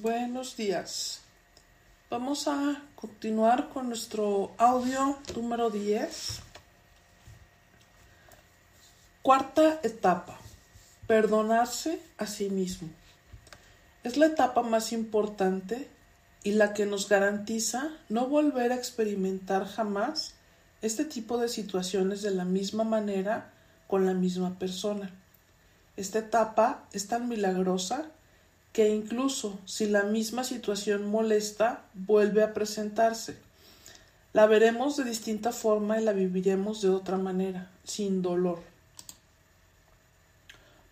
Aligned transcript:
Buenos 0.00 0.56
días. 0.56 1.20
Vamos 2.08 2.48
a 2.48 2.82
continuar 2.94 3.68
con 3.68 3.88
nuestro 3.88 4.52
audio 4.56 5.18
número 5.36 5.68
10. 5.68 6.40
Cuarta 9.20 9.80
etapa. 9.82 10.38
Perdonarse 11.06 12.00
a 12.16 12.26
sí 12.26 12.48
mismo. 12.48 12.88
Es 14.02 14.16
la 14.16 14.26
etapa 14.26 14.62
más 14.62 14.92
importante 14.94 15.90
y 16.42 16.52
la 16.52 16.72
que 16.72 16.86
nos 16.86 17.06
garantiza 17.10 17.90
no 18.08 18.28
volver 18.28 18.72
a 18.72 18.76
experimentar 18.76 19.66
jamás 19.66 20.32
este 20.80 21.04
tipo 21.04 21.36
de 21.36 21.50
situaciones 21.50 22.22
de 22.22 22.30
la 22.30 22.46
misma 22.46 22.84
manera 22.84 23.52
con 23.88 24.06
la 24.06 24.14
misma 24.14 24.58
persona. 24.58 25.10
Esta 25.98 26.20
etapa 26.20 26.88
es 26.94 27.08
tan 27.08 27.28
milagrosa 27.28 28.10
que 28.72 28.88
incluso 28.88 29.58
si 29.66 29.86
la 29.86 30.02
misma 30.02 30.44
situación 30.44 31.06
molesta, 31.06 31.84
vuelve 31.94 32.42
a 32.42 32.54
presentarse. 32.54 33.36
La 34.32 34.46
veremos 34.46 34.96
de 34.96 35.04
distinta 35.04 35.52
forma 35.52 36.00
y 36.00 36.04
la 36.04 36.12
viviremos 36.12 36.80
de 36.80 36.88
otra 36.88 37.18
manera, 37.18 37.70
sin 37.84 38.22
dolor. 38.22 38.62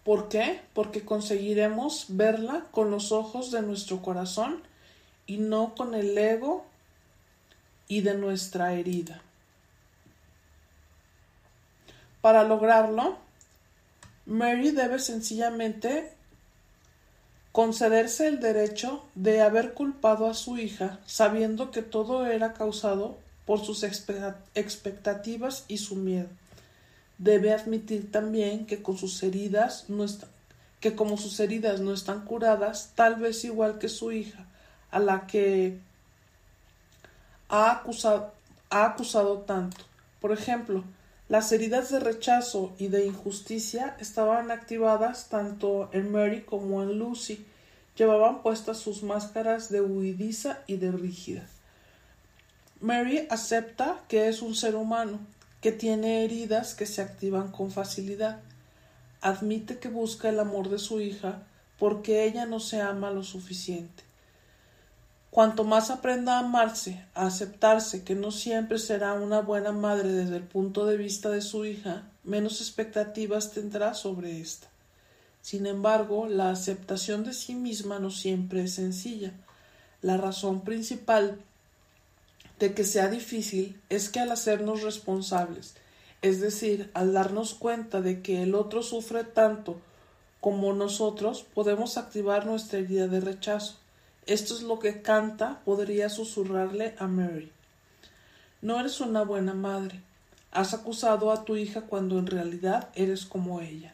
¿Por 0.04 0.28
qué? 0.28 0.60
Porque 0.74 1.04
conseguiremos 1.04 2.06
verla 2.08 2.66
con 2.70 2.90
los 2.90 3.12
ojos 3.12 3.50
de 3.50 3.62
nuestro 3.62 4.02
corazón 4.02 4.62
y 5.26 5.38
no 5.38 5.74
con 5.74 5.94
el 5.94 6.16
ego 6.18 6.66
y 7.88 8.02
de 8.02 8.14
nuestra 8.14 8.74
herida. 8.74 9.22
Para 12.20 12.44
lograrlo, 12.44 13.16
Mary 14.26 14.70
debe 14.70 14.98
sencillamente 14.98 16.12
concederse 17.52 18.28
el 18.28 18.40
derecho 18.40 19.04
de 19.14 19.40
haber 19.42 19.74
culpado 19.74 20.28
a 20.28 20.34
su 20.34 20.58
hija 20.58 21.00
sabiendo 21.06 21.70
que 21.70 21.82
todo 21.82 22.26
era 22.26 22.52
causado 22.52 23.16
por 23.44 23.64
sus 23.64 23.82
expectativas 23.82 25.64
y 25.66 25.78
su 25.78 25.96
miedo. 25.96 26.28
Debe 27.18 27.52
admitir 27.52 28.10
también 28.12 28.66
que 28.66 28.82
con 28.82 28.96
sus 28.96 29.22
heridas 29.22 29.86
no 29.88 30.06
que 30.80 30.96
como 30.96 31.18
sus 31.18 31.38
heridas 31.40 31.80
no 31.80 31.92
están 31.92 32.24
curadas, 32.24 32.92
tal 32.94 33.16
vez 33.16 33.44
igual 33.44 33.78
que 33.78 33.88
su 33.90 34.12
hija, 34.12 34.46
a 34.90 34.98
la 34.98 35.26
que 35.26 35.78
ha 37.50 37.70
acusado, 37.70 38.32
ha 38.70 38.86
acusado 38.86 39.38
tanto. 39.40 39.84
Por 40.20 40.32
ejemplo, 40.32 40.84
las 41.28 41.52
heridas 41.52 41.90
de 41.90 42.00
rechazo 42.00 42.72
y 42.78 42.88
de 42.88 43.06
injusticia 43.06 43.96
estaban 44.00 44.50
activadas 44.50 45.28
tanto 45.28 45.88
en 45.92 46.10
Mary 46.10 46.42
como 46.42 46.82
en 46.82 46.98
Lucy. 46.98 47.46
Llevaban 47.96 48.42
puestas 48.42 48.78
sus 48.78 49.02
máscaras 49.02 49.70
de 49.70 49.80
huidiza 49.80 50.60
y 50.66 50.76
de 50.76 50.92
rígida. 50.92 51.46
Mary 52.80 53.26
acepta 53.28 54.00
que 54.08 54.28
es 54.28 54.40
un 54.40 54.54
ser 54.54 54.74
humano, 54.74 55.18
que 55.60 55.70
tiene 55.70 56.24
heridas 56.24 56.74
que 56.74 56.86
se 56.86 57.02
activan 57.02 57.50
con 57.50 57.70
facilidad. 57.70 58.40
Admite 59.20 59.78
que 59.78 59.88
busca 59.88 60.30
el 60.30 60.40
amor 60.40 60.70
de 60.70 60.78
su 60.78 61.00
hija 61.00 61.42
porque 61.78 62.24
ella 62.24 62.46
no 62.46 62.58
se 62.58 62.80
ama 62.80 63.10
lo 63.10 63.22
suficiente. 63.22 64.02
Cuanto 65.30 65.64
más 65.64 65.90
aprenda 65.90 66.36
a 66.36 66.40
amarse, 66.40 67.04
a 67.14 67.26
aceptarse 67.26 68.02
que 68.02 68.14
no 68.14 68.32
siempre 68.32 68.78
será 68.78 69.12
una 69.12 69.40
buena 69.40 69.72
madre 69.72 70.08
desde 70.10 70.36
el 70.36 70.42
punto 70.42 70.86
de 70.86 70.96
vista 70.96 71.28
de 71.28 71.42
su 71.42 71.64
hija, 71.64 72.08
menos 72.24 72.60
expectativas 72.60 73.52
tendrá 73.52 73.94
sobre 73.94 74.40
ésta. 74.40 74.69
Sin 75.42 75.66
embargo, 75.66 76.26
la 76.26 76.50
aceptación 76.50 77.24
de 77.24 77.32
sí 77.32 77.54
misma 77.54 77.98
no 77.98 78.10
siempre 78.10 78.64
es 78.64 78.74
sencilla. 78.74 79.32
La 80.02 80.16
razón 80.16 80.62
principal 80.62 81.40
de 82.58 82.74
que 82.74 82.84
sea 82.84 83.08
difícil 83.08 83.80
es 83.88 84.08
que 84.08 84.20
al 84.20 84.30
hacernos 84.30 84.82
responsables, 84.82 85.74
es 86.22 86.40
decir, 86.40 86.90
al 86.94 87.12
darnos 87.12 87.54
cuenta 87.54 88.00
de 88.00 88.20
que 88.20 88.42
el 88.42 88.54
otro 88.54 88.82
sufre 88.82 89.24
tanto 89.24 89.80
como 90.40 90.72
nosotros, 90.72 91.44
podemos 91.54 91.96
activar 91.96 92.46
nuestra 92.46 92.78
herida 92.78 93.08
de 93.08 93.20
rechazo 93.20 93.80
esto 94.30 94.54
es 94.54 94.62
lo 94.62 94.78
que 94.78 95.02
Canta 95.02 95.60
podría 95.64 96.08
susurrarle 96.08 96.94
a 96.98 97.08
Mary. 97.08 97.50
No 98.62 98.78
eres 98.78 99.00
una 99.00 99.22
buena 99.22 99.54
madre. 99.54 100.00
Has 100.52 100.72
acusado 100.74 101.32
a 101.32 101.44
tu 101.44 101.56
hija 101.56 101.82
cuando 101.82 102.16
en 102.18 102.28
realidad 102.28 102.90
eres 102.94 103.24
como 103.24 103.60
ella. 103.60 103.92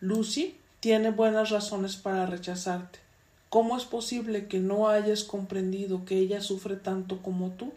Lucy 0.00 0.56
tiene 0.78 1.10
buenas 1.10 1.50
razones 1.50 1.96
para 1.96 2.24
rechazarte. 2.24 3.00
¿Cómo 3.48 3.76
es 3.76 3.84
posible 3.84 4.46
que 4.46 4.60
no 4.60 4.88
hayas 4.88 5.24
comprendido 5.24 6.04
que 6.04 6.18
ella 6.18 6.40
sufre 6.40 6.76
tanto 6.76 7.20
como 7.20 7.50
tú? 7.50 7.72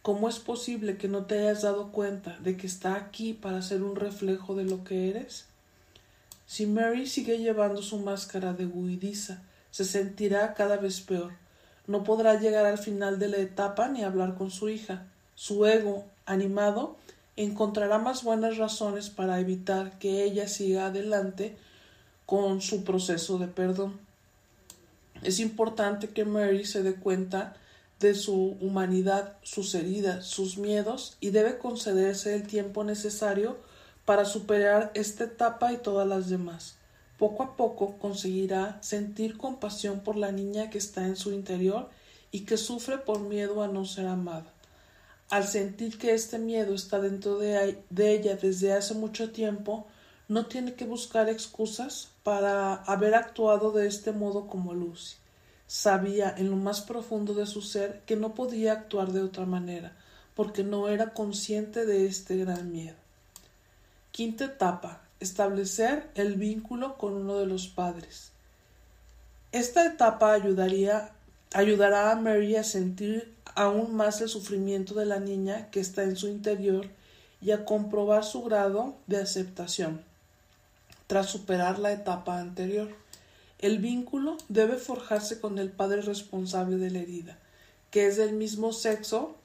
¿Cómo 0.00 0.30
es 0.30 0.38
posible 0.38 0.96
que 0.96 1.08
no 1.08 1.26
te 1.26 1.38
hayas 1.40 1.60
dado 1.60 1.92
cuenta 1.92 2.38
de 2.38 2.56
que 2.56 2.66
está 2.66 2.94
aquí 2.94 3.34
para 3.34 3.60
ser 3.60 3.82
un 3.82 3.96
reflejo 3.96 4.54
de 4.54 4.64
lo 4.64 4.82
que 4.82 5.10
eres? 5.10 5.44
Si 6.46 6.66
Mary 6.66 7.06
sigue 7.06 7.36
llevando 7.36 7.82
su 7.82 7.98
máscara 7.98 8.54
de 8.54 8.64
huidiza 8.64 9.42
se 9.70 9.84
sentirá 9.84 10.54
cada 10.54 10.78
vez 10.78 11.02
peor. 11.02 11.32
No 11.86 12.02
podrá 12.02 12.40
llegar 12.40 12.64
al 12.64 12.78
final 12.78 13.18
de 13.18 13.28
la 13.28 13.38
etapa 13.38 13.88
ni 13.88 14.04
hablar 14.04 14.36
con 14.36 14.50
su 14.50 14.70
hija. 14.70 15.06
Su 15.34 15.66
ego, 15.66 16.04
animado, 16.24 16.96
encontrará 17.36 17.98
más 17.98 18.22
buenas 18.24 18.58
razones 18.58 19.10
para 19.10 19.40
evitar 19.40 19.98
que 19.98 20.24
ella 20.24 20.48
siga 20.48 20.86
adelante 20.86 21.56
con 22.26 22.60
su 22.60 22.84
proceso 22.84 23.38
de 23.38 23.48
perdón. 23.48 24.00
Es 25.22 25.38
importante 25.38 26.08
que 26.08 26.24
Mary 26.24 26.64
se 26.64 26.82
dé 26.82 26.94
cuenta 26.94 27.54
de 28.00 28.14
su 28.14 28.56
humanidad, 28.60 29.36
sus 29.42 29.74
heridas, 29.74 30.26
sus 30.26 30.58
miedos 30.58 31.16
y 31.20 31.30
debe 31.30 31.58
concederse 31.58 32.34
el 32.34 32.46
tiempo 32.46 32.84
necesario 32.84 33.56
para 34.04 34.24
superar 34.24 34.90
esta 34.94 35.24
etapa 35.24 35.72
y 35.72 35.76
todas 35.76 36.08
las 36.08 36.28
demás 36.28 36.76
poco 37.22 37.44
a 37.44 37.56
poco 37.56 37.98
conseguirá 37.98 38.82
sentir 38.82 39.36
compasión 39.36 40.00
por 40.00 40.16
la 40.16 40.32
niña 40.32 40.70
que 40.70 40.78
está 40.78 41.06
en 41.06 41.14
su 41.14 41.30
interior 41.30 41.88
y 42.32 42.40
que 42.40 42.56
sufre 42.56 42.98
por 42.98 43.20
miedo 43.20 43.62
a 43.62 43.68
no 43.68 43.84
ser 43.84 44.08
amada. 44.08 44.51
Al 45.32 45.48
sentir 45.48 45.96
que 45.96 46.12
este 46.12 46.38
miedo 46.38 46.74
está 46.74 47.00
dentro 47.00 47.38
de, 47.38 47.78
ella 47.96 48.36
desde 48.36 48.74
hace 48.74 48.92
mucho 48.92 49.30
tiempo, 49.30 49.86
no 50.28 50.44
tiene 50.44 50.74
que 50.74 50.84
buscar 50.84 51.30
excusas 51.30 52.10
para 52.22 52.74
haber 52.74 53.14
actuado 53.14 53.72
de 53.72 53.86
este 53.86 54.12
modo 54.12 54.46
como 54.46 54.74
Lucy. 54.74 55.16
Sabía 55.66 56.34
en 56.36 56.50
lo 56.50 56.56
más 56.56 56.82
profundo 56.82 57.32
de 57.32 57.46
su 57.46 57.62
ser 57.62 58.02
que 58.04 58.14
no 58.14 58.34
podía 58.34 58.74
actuar 58.74 59.10
de 59.12 59.22
otra 59.22 59.46
manera, 59.46 59.96
porque 60.34 60.64
no 60.64 60.90
era 60.90 61.14
consciente 61.14 61.86
de 61.86 62.04
este 62.04 62.36
gran 62.36 62.70
miedo. 62.70 62.98
Quinta 64.10 64.44
etapa 64.44 65.00
establecer 65.18 66.10
el 66.14 66.34
vínculo 66.34 66.98
con 66.98 67.14
uno 67.14 67.38
de 67.38 67.46
los 67.46 67.68
padres. 67.68 68.32
Esta 69.50 69.86
etapa 69.86 70.34
ayudaría, 70.34 71.12
ayudará 71.54 72.10
a 72.10 72.16
Mary 72.16 72.56
a 72.56 72.64
sentir 72.64 73.34
aún 73.54 73.94
más 73.94 74.20
el 74.20 74.28
sufrimiento 74.28 74.94
de 74.94 75.06
la 75.06 75.20
niña 75.20 75.70
que 75.70 75.80
está 75.80 76.02
en 76.04 76.16
su 76.16 76.28
interior 76.28 76.88
y 77.40 77.50
a 77.50 77.64
comprobar 77.64 78.24
su 78.24 78.42
grado 78.42 78.96
de 79.06 79.18
aceptación 79.18 80.02
tras 81.06 81.26
superar 81.26 81.78
la 81.78 81.92
etapa 81.92 82.38
anterior. 82.38 82.88
El 83.58 83.78
vínculo 83.78 84.38
debe 84.48 84.76
forjarse 84.76 85.40
con 85.40 85.58
el 85.58 85.70
padre 85.70 86.02
responsable 86.02 86.78
de 86.78 86.90
la 86.90 87.00
herida, 87.00 87.38
que 87.90 88.06
es 88.06 88.16
del 88.16 88.32
mismo 88.32 88.72
sexo 88.72 89.36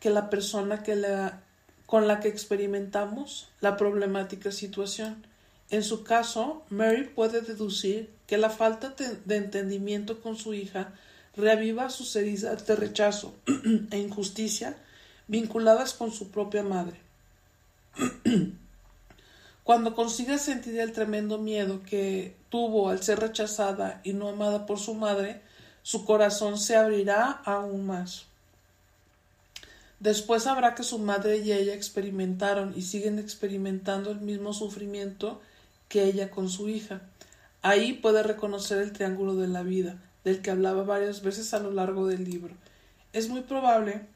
que 0.00 0.10
la 0.10 0.30
persona 0.30 0.82
que 0.82 0.96
la 0.96 1.40
con 1.86 2.06
la 2.06 2.20
que 2.20 2.28
experimentamos 2.28 3.48
la 3.62 3.78
problemática 3.78 4.52
situación. 4.52 5.24
En 5.70 5.82
su 5.82 6.04
caso, 6.04 6.62
Mary 6.68 7.04
puede 7.04 7.40
deducir 7.40 8.10
que 8.26 8.36
la 8.36 8.50
falta 8.50 8.94
de 9.24 9.36
entendimiento 9.36 10.20
con 10.20 10.36
su 10.36 10.52
hija 10.52 10.92
reaviva 11.38 11.88
sus 11.88 12.14
heridas 12.16 12.66
de 12.66 12.76
rechazo 12.76 13.34
e 13.90 13.98
injusticia 13.98 14.76
vinculadas 15.28 15.94
con 15.94 16.10
su 16.10 16.30
propia 16.30 16.62
madre. 16.62 17.00
Cuando 19.64 19.94
consiga 19.94 20.38
sentir 20.38 20.78
el 20.80 20.92
tremendo 20.92 21.38
miedo 21.38 21.82
que 21.82 22.34
tuvo 22.48 22.88
al 22.88 23.02
ser 23.02 23.20
rechazada 23.20 24.00
y 24.02 24.14
no 24.14 24.28
amada 24.28 24.66
por 24.66 24.78
su 24.78 24.94
madre, 24.94 25.42
su 25.82 26.04
corazón 26.04 26.58
se 26.58 26.76
abrirá 26.76 27.30
aún 27.44 27.86
más. 27.86 28.24
Después 30.00 30.46
habrá 30.46 30.74
que 30.74 30.84
su 30.84 30.98
madre 30.98 31.38
y 31.38 31.52
ella 31.52 31.74
experimentaron 31.74 32.72
y 32.76 32.82
siguen 32.82 33.18
experimentando 33.18 34.10
el 34.10 34.20
mismo 34.20 34.52
sufrimiento 34.52 35.40
que 35.88 36.04
ella 36.04 36.30
con 36.30 36.48
su 36.48 36.68
hija. 36.68 37.02
Ahí 37.62 37.92
puede 37.94 38.22
reconocer 38.22 38.78
el 38.78 38.92
triángulo 38.92 39.34
de 39.34 39.48
la 39.48 39.62
vida, 39.62 39.96
del 40.24 40.42
que 40.42 40.50
hablaba 40.50 40.82
varias 40.82 41.22
veces 41.22 41.54
a 41.54 41.58
lo 41.58 41.70
largo 41.70 42.06
del 42.06 42.24
libro. 42.24 42.54
Es 43.12 43.28
muy 43.28 43.42
probable 43.42 44.06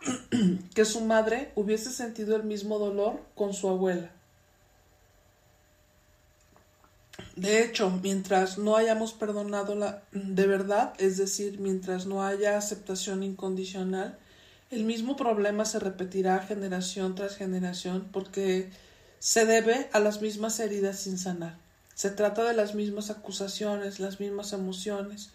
que 0.74 0.84
su 0.84 1.00
madre 1.00 1.52
hubiese 1.54 1.90
sentido 1.90 2.36
el 2.36 2.44
mismo 2.44 2.78
dolor 2.78 3.20
con 3.34 3.54
su 3.54 3.68
abuela. 3.68 4.10
De 7.34 7.62
hecho, 7.62 7.90
mientras 8.02 8.56
no 8.56 8.76
hayamos 8.76 9.12
perdonado 9.12 9.74
la, 9.74 10.02
de 10.12 10.46
verdad, 10.46 10.94
es 10.98 11.18
decir, 11.18 11.60
mientras 11.60 12.06
no 12.06 12.24
haya 12.24 12.56
aceptación 12.56 13.22
incondicional, 13.22 14.18
el 14.70 14.84
mismo 14.84 15.16
problema 15.16 15.64
se 15.64 15.78
repetirá 15.78 16.38
generación 16.40 17.14
tras 17.14 17.36
generación 17.36 18.08
porque 18.10 18.70
se 19.18 19.44
debe 19.44 19.88
a 19.92 20.00
las 20.00 20.22
mismas 20.22 20.58
heridas 20.60 20.98
sin 20.98 21.18
sanar. 21.18 21.58
Se 21.96 22.10
trata 22.10 22.44
de 22.44 22.52
las 22.52 22.74
mismas 22.74 23.08
acusaciones, 23.08 24.00
las 24.00 24.20
mismas 24.20 24.52
emociones, 24.52 25.30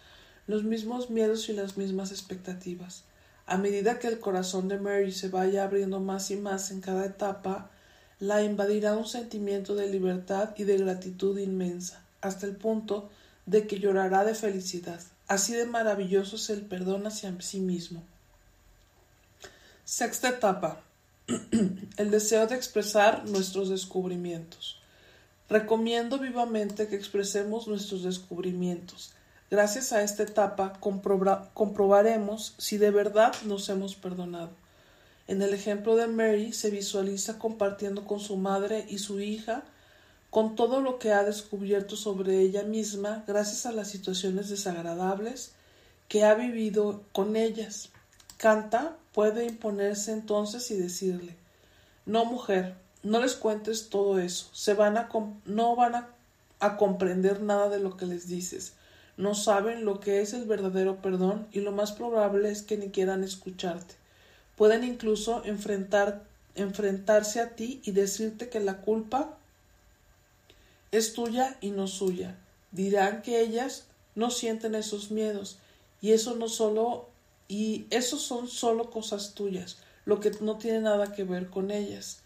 los 0.46 0.62
mismos 0.62 1.10
miedos 1.10 1.48
y 1.48 1.54
las 1.54 1.76
mismas 1.76 2.12
expectativas. 2.12 3.02
A 3.46 3.58
medida 3.58 3.98
que 3.98 4.06
el 4.06 4.20
corazón 4.20 4.68
de 4.68 4.78
Mary 4.78 5.10
se 5.10 5.28
vaya 5.28 5.64
abriendo 5.64 5.98
más 5.98 6.30
y 6.30 6.36
más 6.36 6.70
en 6.70 6.80
cada 6.80 7.04
etapa, 7.04 7.72
la 8.20 8.44
invadirá 8.44 8.96
un 8.96 9.06
sentimiento 9.06 9.74
de 9.74 9.88
libertad 9.90 10.50
y 10.56 10.62
de 10.62 10.78
gratitud 10.78 11.36
inmensa, 11.36 12.04
hasta 12.20 12.46
el 12.46 12.54
punto 12.54 13.10
de 13.44 13.66
que 13.66 13.80
llorará 13.80 14.24
de 14.24 14.36
felicidad. 14.36 15.00
Así 15.26 15.54
de 15.54 15.66
maravilloso 15.66 16.36
es 16.36 16.48
el 16.48 16.62
perdón 16.62 17.08
hacia 17.08 17.34
sí 17.40 17.58
mismo. 17.58 18.04
Sexta 19.84 20.28
etapa. 20.28 20.80
el 21.96 22.12
deseo 22.12 22.46
de 22.46 22.54
expresar 22.54 23.28
nuestros 23.28 23.68
descubrimientos. 23.68 24.81
Recomiendo 25.52 26.18
vivamente 26.18 26.88
que 26.88 26.96
expresemos 26.96 27.68
nuestros 27.68 28.02
descubrimientos. 28.02 29.12
Gracias 29.50 29.92
a 29.92 30.02
esta 30.02 30.22
etapa 30.22 30.80
comprobaremos 30.80 32.54
si 32.56 32.78
de 32.78 32.90
verdad 32.90 33.34
nos 33.44 33.68
hemos 33.68 33.94
perdonado. 33.94 34.48
En 35.28 35.42
el 35.42 35.52
ejemplo 35.52 35.94
de 35.94 36.06
Mary 36.06 36.54
se 36.54 36.70
visualiza 36.70 37.38
compartiendo 37.38 38.06
con 38.06 38.18
su 38.18 38.38
madre 38.38 38.86
y 38.88 38.96
su 38.96 39.20
hija 39.20 39.62
con 40.30 40.56
todo 40.56 40.80
lo 40.80 40.98
que 40.98 41.12
ha 41.12 41.22
descubierto 41.22 41.96
sobre 41.96 42.40
ella 42.40 42.62
misma 42.62 43.22
gracias 43.26 43.66
a 43.66 43.72
las 43.72 43.90
situaciones 43.90 44.48
desagradables 44.48 45.52
que 46.08 46.24
ha 46.24 46.32
vivido 46.32 47.02
con 47.12 47.36
ellas. 47.36 47.90
Canta 48.38 48.96
puede 49.12 49.44
imponerse 49.44 50.12
entonces 50.12 50.70
y 50.70 50.78
decirle 50.78 51.36
No, 52.06 52.24
mujer, 52.24 52.74
no 53.02 53.20
les 53.20 53.34
cuentes 53.34 53.88
todo 53.88 54.18
eso. 54.18 54.48
Se 54.52 54.74
van 54.74 54.96
a 54.96 55.08
no 55.44 55.76
van 55.76 55.94
a, 55.94 56.08
a 56.60 56.76
comprender 56.76 57.40
nada 57.42 57.68
de 57.68 57.80
lo 57.80 57.96
que 57.96 58.06
les 58.06 58.28
dices. 58.28 58.74
No 59.16 59.34
saben 59.34 59.84
lo 59.84 60.00
que 60.00 60.20
es 60.20 60.32
el 60.32 60.44
verdadero 60.44 61.02
perdón 61.02 61.46
y 61.52 61.60
lo 61.60 61.72
más 61.72 61.92
probable 61.92 62.50
es 62.50 62.62
que 62.62 62.76
ni 62.76 62.90
quieran 62.90 63.24
escucharte. 63.24 63.94
Pueden 64.56 64.84
incluso 64.84 65.44
enfrentar, 65.44 66.22
enfrentarse 66.54 67.40
a 67.40 67.50
ti 67.56 67.80
y 67.84 67.92
decirte 67.92 68.48
que 68.48 68.60
la 68.60 68.80
culpa 68.80 69.36
es 70.92 71.14
tuya 71.14 71.56
y 71.60 71.70
no 71.70 71.88
suya. 71.88 72.36
Dirán 72.70 73.22
que 73.22 73.40
ellas 73.40 73.86
no 74.14 74.30
sienten 74.30 74.74
esos 74.74 75.10
miedos 75.10 75.58
y 76.00 76.12
eso 76.12 76.36
no 76.36 76.48
solo 76.48 77.08
y 77.48 77.86
eso 77.90 78.16
son 78.16 78.48
solo 78.48 78.90
cosas 78.90 79.34
tuyas, 79.34 79.76
lo 80.06 80.20
que 80.20 80.30
no 80.40 80.56
tiene 80.56 80.80
nada 80.80 81.12
que 81.12 81.24
ver 81.24 81.50
con 81.50 81.70
ellas. 81.70 82.21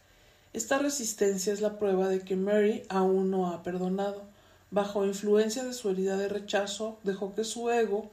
Esta 0.57 0.79
resistencia 0.79 1.53
es 1.53 1.61
la 1.61 1.79
prueba 1.79 2.09
de 2.09 2.21
que 2.21 2.35
Mary 2.35 2.83
aún 2.89 3.31
no 3.31 3.49
ha 3.49 3.63
perdonado. 3.63 4.23
Bajo 4.71 5.05
influencia 5.05 5.65
de 5.65 5.75
su 5.75 5.91
herida 5.91 6.17
de 6.17 6.31
rechazo, 6.31 6.97
dejó 7.05 7.35
que 7.35 7.45
su 7.45 7.69
ego 7.69 8.11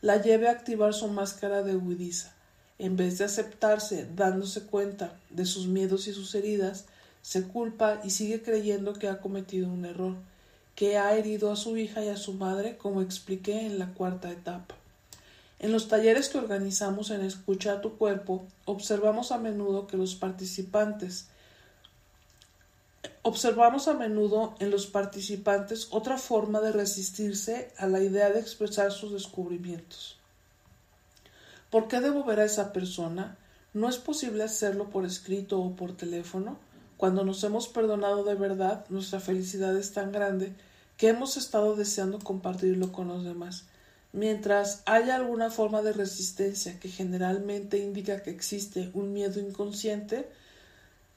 la 0.00 0.16
lleve 0.16 0.48
a 0.48 0.52
activar 0.52 0.94
su 0.94 1.08
máscara 1.08 1.62
de 1.62 1.76
huidiza. 1.76 2.32
En 2.78 2.96
vez 2.96 3.18
de 3.18 3.26
aceptarse, 3.26 4.08
dándose 4.16 4.62
cuenta 4.62 5.12
de 5.28 5.44
sus 5.44 5.66
miedos 5.66 6.08
y 6.08 6.14
sus 6.14 6.34
heridas, 6.34 6.86
se 7.20 7.42
culpa 7.42 8.00
y 8.02 8.08
sigue 8.08 8.40
creyendo 8.40 8.94
que 8.94 9.08
ha 9.08 9.20
cometido 9.20 9.68
un 9.68 9.84
error, 9.84 10.14
que 10.76 10.96
ha 10.96 11.14
herido 11.14 11.52
a 11.52 11.56
su 11.56 11.76
hija 11.76 12.02
y 12.02 12.08
a 12.08 12.16
su 12.16 12.32
madre, 12.32 12.78
como 12.78 13.02
expliqué 13.02 13.66
en 13.66 13.78
la 13.78 13.92
cuarta 13.92 14.30
etapa. 14.30 14.74
En 15.58 15.72
los 15.72 15.88
talleres 15.88 16.30
que 16.30 16.38
organizamos 16.38 17.10
en 17.10 17.20
Escucha 17.20 17.72
a 17.72 17.80
tu 17.82 17.98
cuerpo, 17.98 18.46
observamos 18.64 19.30
a 19.30 19.36
menudo 19.36 19.86
que 19.86 19.98
los 19.98 20.14
participantes 20.14 21.26
observamos 23.26 23.88
a 23.88 23.94
menudo 23.94 24.54
en 24.60 24.70
los 24.70 24.86
participantes 24.86 25.88
otra 25.90 26.16
forma 26.16 26.60
de 26.60 26.70
resistirse 26.70 27.72
a 27.76 27.88
la 27.88 28.00
idea 28.00 28.30
de 28.30 28.38
expresar 28.38 28.92
sus 28.92 29.12
descubrimientos. 29.12 30.16
¿Por 31.68 31.88
qué 31.88 32.00
debo 32.00 32.22
ver 32.22 32.38
a 32.38 32.44
esa 32.44 32.72
persona? 32.72 33.36
¿No 33.74 33.88
es 33.88 33.98
posible 33.98 34.44
hacerlo 34.44 34.90
por 34.90 35.04
escrito 35.04 35.60
o 35.60 35.74
por 35.74 35.96
teléfono? 35.96 36.56
Cuando 36.96 37.24
nos 37.24 37.42
hemos 37.42 37.66
perdonado 37.66 38.22
de 38.22 38.36
verdad, 38.36 38.84
nuestra 38.90 39.18
felicidad 39.18 39.76
es 39.76 39.92
tan 39.92 40.12
grande 40.12 40.54
que 40.96 41.08
hemos 41.08 41.36
estado 41.36 41.74
deseando 41.74 42.20
compartirlo 42.20 42.92
con 42.92 43.08
los 43.08 43.24
demás. 43.24 43.64
Mientras 44.12 44.82
haya 44.86 45.16
alguna 45.16 45.50
forma 45.50 45.82
de 45.82 45.92
resistencia 45.92 46.78
que 46.78 46.90
generalmente 46.90 47.78
indica 47.78 48.22
que 48.22 48.30
existe 48.30 48.88
un 48.94 49.12
miedo 49.12 49.40
inconsciente, 49.40 50.30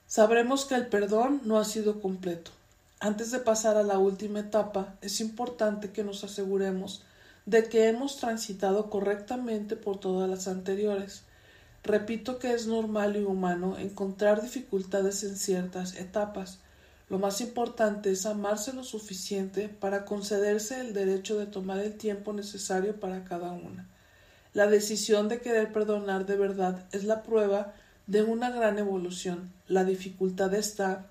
sabremos 0.09 0.65
que 0.65 0.73
el 0.73 0.87
perdón 0.87 1.41
no 1.45 1.59
ha 1.59 1.63
sido 1.63 2.01
completo. 2.01 2.49
Antes 2.99 3.29
de 3.29 3.37
pasar 3.37 3.77
a 3.77 3.83
la 3.83 3.99
última 3.99 4.39
etapa, 4.39 4.95
es 5.01 5.21
importante 5.21 5.91
que 5.91 6.03
nos 6.03 6.23
aseguremos 6.23 7.03
de 7.45 7.69
que 7.69 7.87
hemos 7.87 8.17
transitado 8.17 8.89
correctamente 8.89 9.75
por 9.75 9.99
todas 9.99 10.27
las 10.27 10.47
anteriores. 10.47 11.21
Repito 11.83 12.39
que 12.39 12.53
es 12.53 12.65
normal 12.65 13.17
y 13.17 13.23
humano 13.23 13.77
encontrar 13.77 14.41
dificultades 14.41 15.23
en 15.23 15.37
ciertas 15.37 15.95
etapas. 15.95 16.57
Lo 17.07 17.19
más 17.19 17.39
importante 17.39 18.11
es 18.11 18.25
amarse 18.25 18.73
lo 18.73 18.83
suficiente 18.83 19.69
para 19.69 20.05
concederse 20.05 20.81
el 20.81 20.93
derecho 20.93 21.37
de 21.37 21.45
tomar 21.45 21.79
el 21.79 21.93
tiempo 21.93 22.33
necesario 22.33 22.99
para 22.99 23.25
cada 23.25 23.51
una. 23.51 23.87
La 24.53 24.65
decisión 24.65 25.29
de 25.29 25.39
querer 25.39 25.71
perdonar 25.71 26.25
de 26.25 26.35
verdad 26.35 26.83
es 26.91 27.03
la 27.03 27.21
prueba 27.21 27.75
de 28.09 28.23
una 28.23 28.49
gran 28.49 28.79
evolución. 28.79 29.53
La 29.67 29.83
dificultad 29.83 30.53
está 30.55 31.05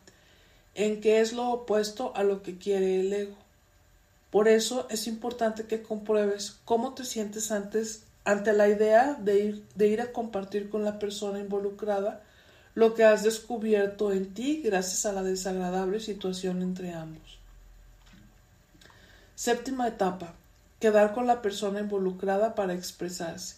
en 0.75 1.01
que 1.01 1.21
es 1.21 1.33
lo 1.33 1.49
opuesto 1.49 2.13
a 2.17 2.25
lo 2.25 2.43
que 2.43 2.59
quiere 2.59 3.01
el 3.01 3.13
ego. 3.13 3.37
Por 4.31 4.49
eso 4.49 4.87
es 4.91 5.07
importante 5.07 5.65
que 5.65 5.83
compruebes 5.83 6.57
cómo 6.65 6.95
te 6.95 7.05
sientes 7.05 7.53
antes 7.53 8.03
ante 8.25 8.53
la 8.53 8.69
idea 8.69 9.15
de 9.15 9.45
ir, 9.45 9.65
de 9.77 9.87
ir 9.87 10.01
a 10.01 10.13
compartir 10.13 10.69
con 10.69 10.85
la 10.85 10.99
persona 10.99 11.39
involucrada 11.39 12.23
lo 12.75 12.95
que 12.95 13.05
has 13.05 13.23
descubierto 13.23 14.13
en 14.13 14.35
ti 14.35 14.61
gracias 14.63 15.07
a 15.07 15.13
la 15.13 15.23
desagradable 15.23 16.01
situación 16.01 16.63
entre 16.63 16.93
ambos. 16.93 17.39
Séptima 19.37 19.87
etapa. 19.87 20.35
Quedar 20.81 21.15
con 21.15 21.27
la 21.27 21.43
persona 21.43 21.81
involucrada 21.81 22.55
para 22.55 22.75
expresarse. 22.75 23.57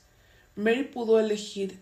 Mary 0.57 0.85
pudo 0.85 1.19
elegir 1.19 1.81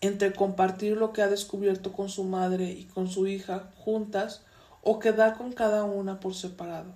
entre 0.00 0.32
compartir 0.32 0.96
lo 0.96 1.12
que 1.12 1.22
ha 1.22 1.28
descubierto 1.28 1.92
con 1.92 2.08
su 2.08 2.24
madre 2.24 2.70
y 2.70 2.84
con 2.84 3.08
su 3.08 3.26
hija 3.26 3.70
juntas 3.76 4.42
o 4.82 4.98
quedar 4.98 5.36
con 5.36 5.52
cada 5.52 5.84
una 5.84 6.20
por 6.20 6.34
separado 6.34 6.94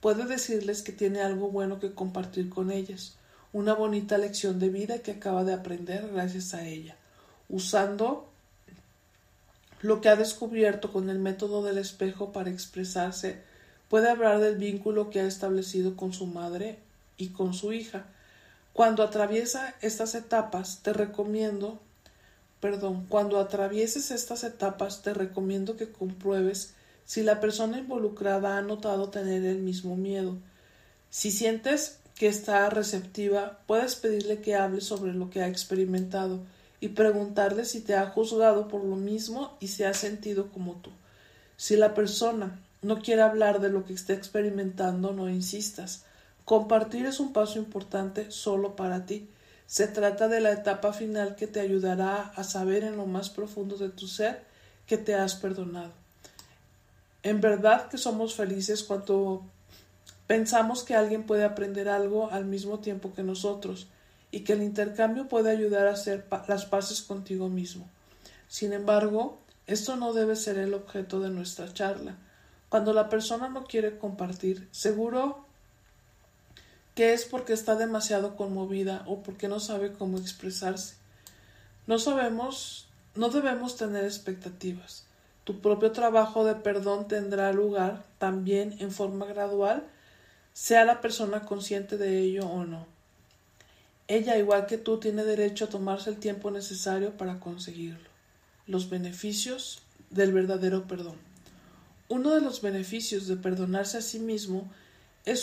puede 0.00 0.26
decirles 0.26 0.82
que 0.82 0.92
tiene 0.92 1.20
algo 1.20 1.50
bueno 1.50 1.80
que 1.80 1.92
compartir 1.92 2.48
con 2.48 2.70
ellas, 2.70 3.16
una 3.52 3.74
bonita 3.74 4.18
lección 4.18 4.58
de 4.58 4.68
vida 4.68 4.98
que 5.00 5.12
acaba 5.12 5.44
de 5.44 5.54
aprender 5.54 6.08
gracias 6.12 6.54
a 6.54 6.66
ella, 6.66 6.96
usando 7.48 8.28
lo 9.80 10.00
que 10.00 10.08
ha 10.08 10.16
descubierto 10.16 10.92
con 10.92 11.08
el 11.08 11.18
método 11.18 11.62
del 11.62 11.78
espejo 11.78 12.32
para 12.32 12.50
expresarse, 12.50 13.40
puede 13.88 14.10
hablar 14.10 14.40
del 14.40 14.56
vínculo 14.56 15.10
que 15.10 15.20
ha 15.20 15.26
establecido 15.26 15.96
con 15.96 16.12
su 16.12 16.26
madre 16.26 16.78
y 17.16 17.28
con 17.28 17.54
su 17.54 17.72
hija. 17.72 18.04
Cuando 18.72 19.02
atraviesa 19.02 19.74
estas 19.80 20.14
etapas, 20.14 20.80
te 20.82 20.92
recomiendo, 20.92 21.80
perdón, 22.60 23.06
cuando 23.08 23.38
atravieses 23.38 24.10
estas 24.10 24.44
etapas, 24.44 25.02
te 25.02 25.14
recomiendo 25.14 25.76
que 25.76 25.90
compruebes 25.90 26.74
si 27.04 27.22
la 27.22 27.40
persona 27.40 27.78
involucrada 27.78 28.58
ha 28.58 28.62
notado 28.62 29.08
tener 29.08 29.44
el 29.44 29.58
mismo 29.58 29.96
miedo. 29.96 30.36
Si 31.10 31.30
sientes 31.30 32.00
que 32.14 32.26
está 32.26 32.68
receptiva, 32.68 33.60
puedes 33.66 33.94
pedirle 33.94 34.40
que 34.40 34.56
hable 34.56 34.80
sobre 34.80 35.14
lo 35.14 35.30
que 35.30 35.40
ha 35.40 35.48
experimentado 35.48 36.40
y 36.80 36.88
preguntarle 36.88 37.64
si 37.64 37.80
te 37.80 37.94
ha 37.94 38.06
juzgado 38.10 38.68
por 38.68 38.84
lo 38.84 38.96
mismo 38.96 39.56
y 39.60 39.68
se 39.68 39.86
ha 39.86 39.94
sentido 39.94 40.50
como 40.52 40.74
tú. 40.74 40.90
Si 41.56 41.76
la 41.76 41.94
persona 41.94 42.60
no 42.82 43.00
quiere 43.00 43.22
hablar 43.22 43.60
de 43.60 43.70
lo 43.70 43.84
que 43.84 43.92
está 43.92 44.12
experimentando, 44.12 45.12
no 45.12 45.28
insistas. 45.28 46.04
Compartir 46.44 47.06
es 47.06 47.20
un 47.20 47.32
paso 47.32 47.58
importante 47.58 48.30
solo 48.30 48.76
para 48.76 49.06
ti. 49.06 49.28
Se 49.68 49.86
trata 49.86 50.28
de 50.28 50.40
la 50.40 50.50
etapa 50.50 50.94
final 50.94 51.36
que 51.36 51.46
te 51.46 51.60
ayudará 51.60 52.32
a 52.34 52.42
saber 52.42 52.84
en 52.84 52.96
lo 52.96 53.04
más 53.04 53.28
profundo 53.28 53.76
de 53.76 53.90
tu 53.90 54.08
ser 54.08 54.42
que 54.86 54.96
te 54.96 55.14
has 55.14 55.34
perdonado. 55.34 55.92
En 57.22 57.42
verdad 57.42 57.90
que 57.90 57.98
somos 57.98 58.34
felices 58.34 58.82
cuando 58.82 59.42
pensamos 60.26 60.84
que 60.84 60.94
alguien 60.94 61.24
puede 61.26 61.44
aprender 61.44 61.90
algo 61.90 62.30
al 62.30 62.46
mismo 62.46 62.78
tiempo 62.78 63.12
que 63.12 63.22
nosotros 63.22 63.88
y 64.30 64.40
que 64.40 64.54
el 64.54 64.62
intercambio 64.62 65.28
puede 65.28 65.50
ayudar 65.50 65.86
a 65.86 65.92
hacer 65.92 66.26
las 66.46 66.64
paces 66.64 67.02
contigo 67.02 67.50
mismo. 67.50 67.86
Sin 68.48 68.72
embargo, 68.72 69.38
esto 69.66 69.96
no 69.96 70.14
debe 70.14 70.36
ser 70.36 70.56
el 70.56 70.72
objeto 70.72 71.20
de 71.20 71.28
nuestra 71.28 71.74
charla. 71.74 72.16
Cuando 72.70 72.94
la 72.94 73.10
persona 73.10 73.50
no 73.50 73.64
quiere 73.64 73.98
compartir, 73.98 74.66
seguro 74.70 75.44
que 76.98 77.12
es 77.12 77.24
porque 77.24 77.52
está 77.52 77.76
demasiado 77.76 78.34
conmovida 78.34 79.04
o 79.06 79.22
porque 79.22 79.46
no 79.46 79.60
sabe 79.60 79.92
cómo 79.92 80.18
expresarse. 80.18 80.96
No 81.86 82.00
sabemos, 82.00 82.88
no 83.14 83.28
debemos 83.28 83.76
tener 83.76 84.02
expectativas. 84.02 85.04
Tu 85.44 85.60
propio 85.60 85.92
trabajo 85.92 86.44
de 86.44 86.56
perdón 86.56 87.06
tendrá 87.06 87.52
lugar 87.52 88.04
también 88.18 88.74
en 88.80 88.90
forma 88.90 89.26
gradual, 89.26 89.84
sea 90.52 90.84
la 90.84 91.00
persona 91.00 91.42
consciente 91.42 91.98
de 91.98 92.18
ello 92.18 92.48
o 92.48 92.64
no. 92.64 92.84
Ella, 94.08 94.36
igual 94.36 94.66
que 94.66 94.76
tú, 94.76 94.98
tiene 94.98 95.22
derecho 95.22 95.66
a 95.66 95.68
tomarse 95.68 96.10
el 96.10 96.16
tiempo 96.16 96.50
necesario 96.50 97.12
para 97.12 97.38
conseguirlo. 97.38 98.10
Los 98.66 98.90
beneficios 98.90 99.82
del 100.10 100.32
verdadero 100.32 100.88
perdón. 100.88 101.14
Uno 102.08 102.34
de 102.34 102.40
los 102.40 102.60
beneficios 102.60 103.28
de 103.28 103.36
perdonarse 103.36 103.98
a 103.98 104.02
sí 104.02 104.18
mismo 104.18 104.62
es 104.62 104.68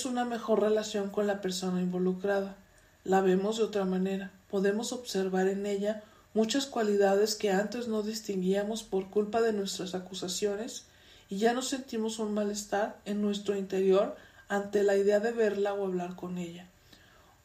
una 0.05 0.25
mejor 0.25 0.61
relación 0.61 1.11
con 1.11 1.27
la 1.27 1.41
persona 1.41 1.79
involucrada. 1.79 2.55
La 3.03 3.21
vemos 3.21 3.57
de 3.57 3.65
otra 3.65 3.85
manera. 3.85 4.31
Podemos 4.49 4.91
observar 4.91 5.47
en 5.47 5.67
ella 5.67 6.01
muchas 6.33 6.65
cualidades 6.65 7.35
que 7.35 7.51
antes 7.51 7.87
no 7.87 8.01
distinguíamos 8.01 8.81
por 8.81 9.11
culpa 9.11 9.41
de 9.41 9.53
nuestras 9.53 9.93
acusaciones 9.93 10.85
y 11.29 11.37
ya 11.37 11.53
no 11.53 11.61
sentimos 11.61 12.17
un 12.17 12.33
malestar 12.33 12.97
en 13.05 13.21
nuestro 13.21 13.55
interior 13.55 14.15
ante 14.47 14.81
la 14.81 14.97
idea 14.97 15.19
de 15.19 15.31
verla 15.31 15.75
o 15.75 15.85
hablar 15.85 16.15
con 16.15 16.39
ella. 16.39 16.67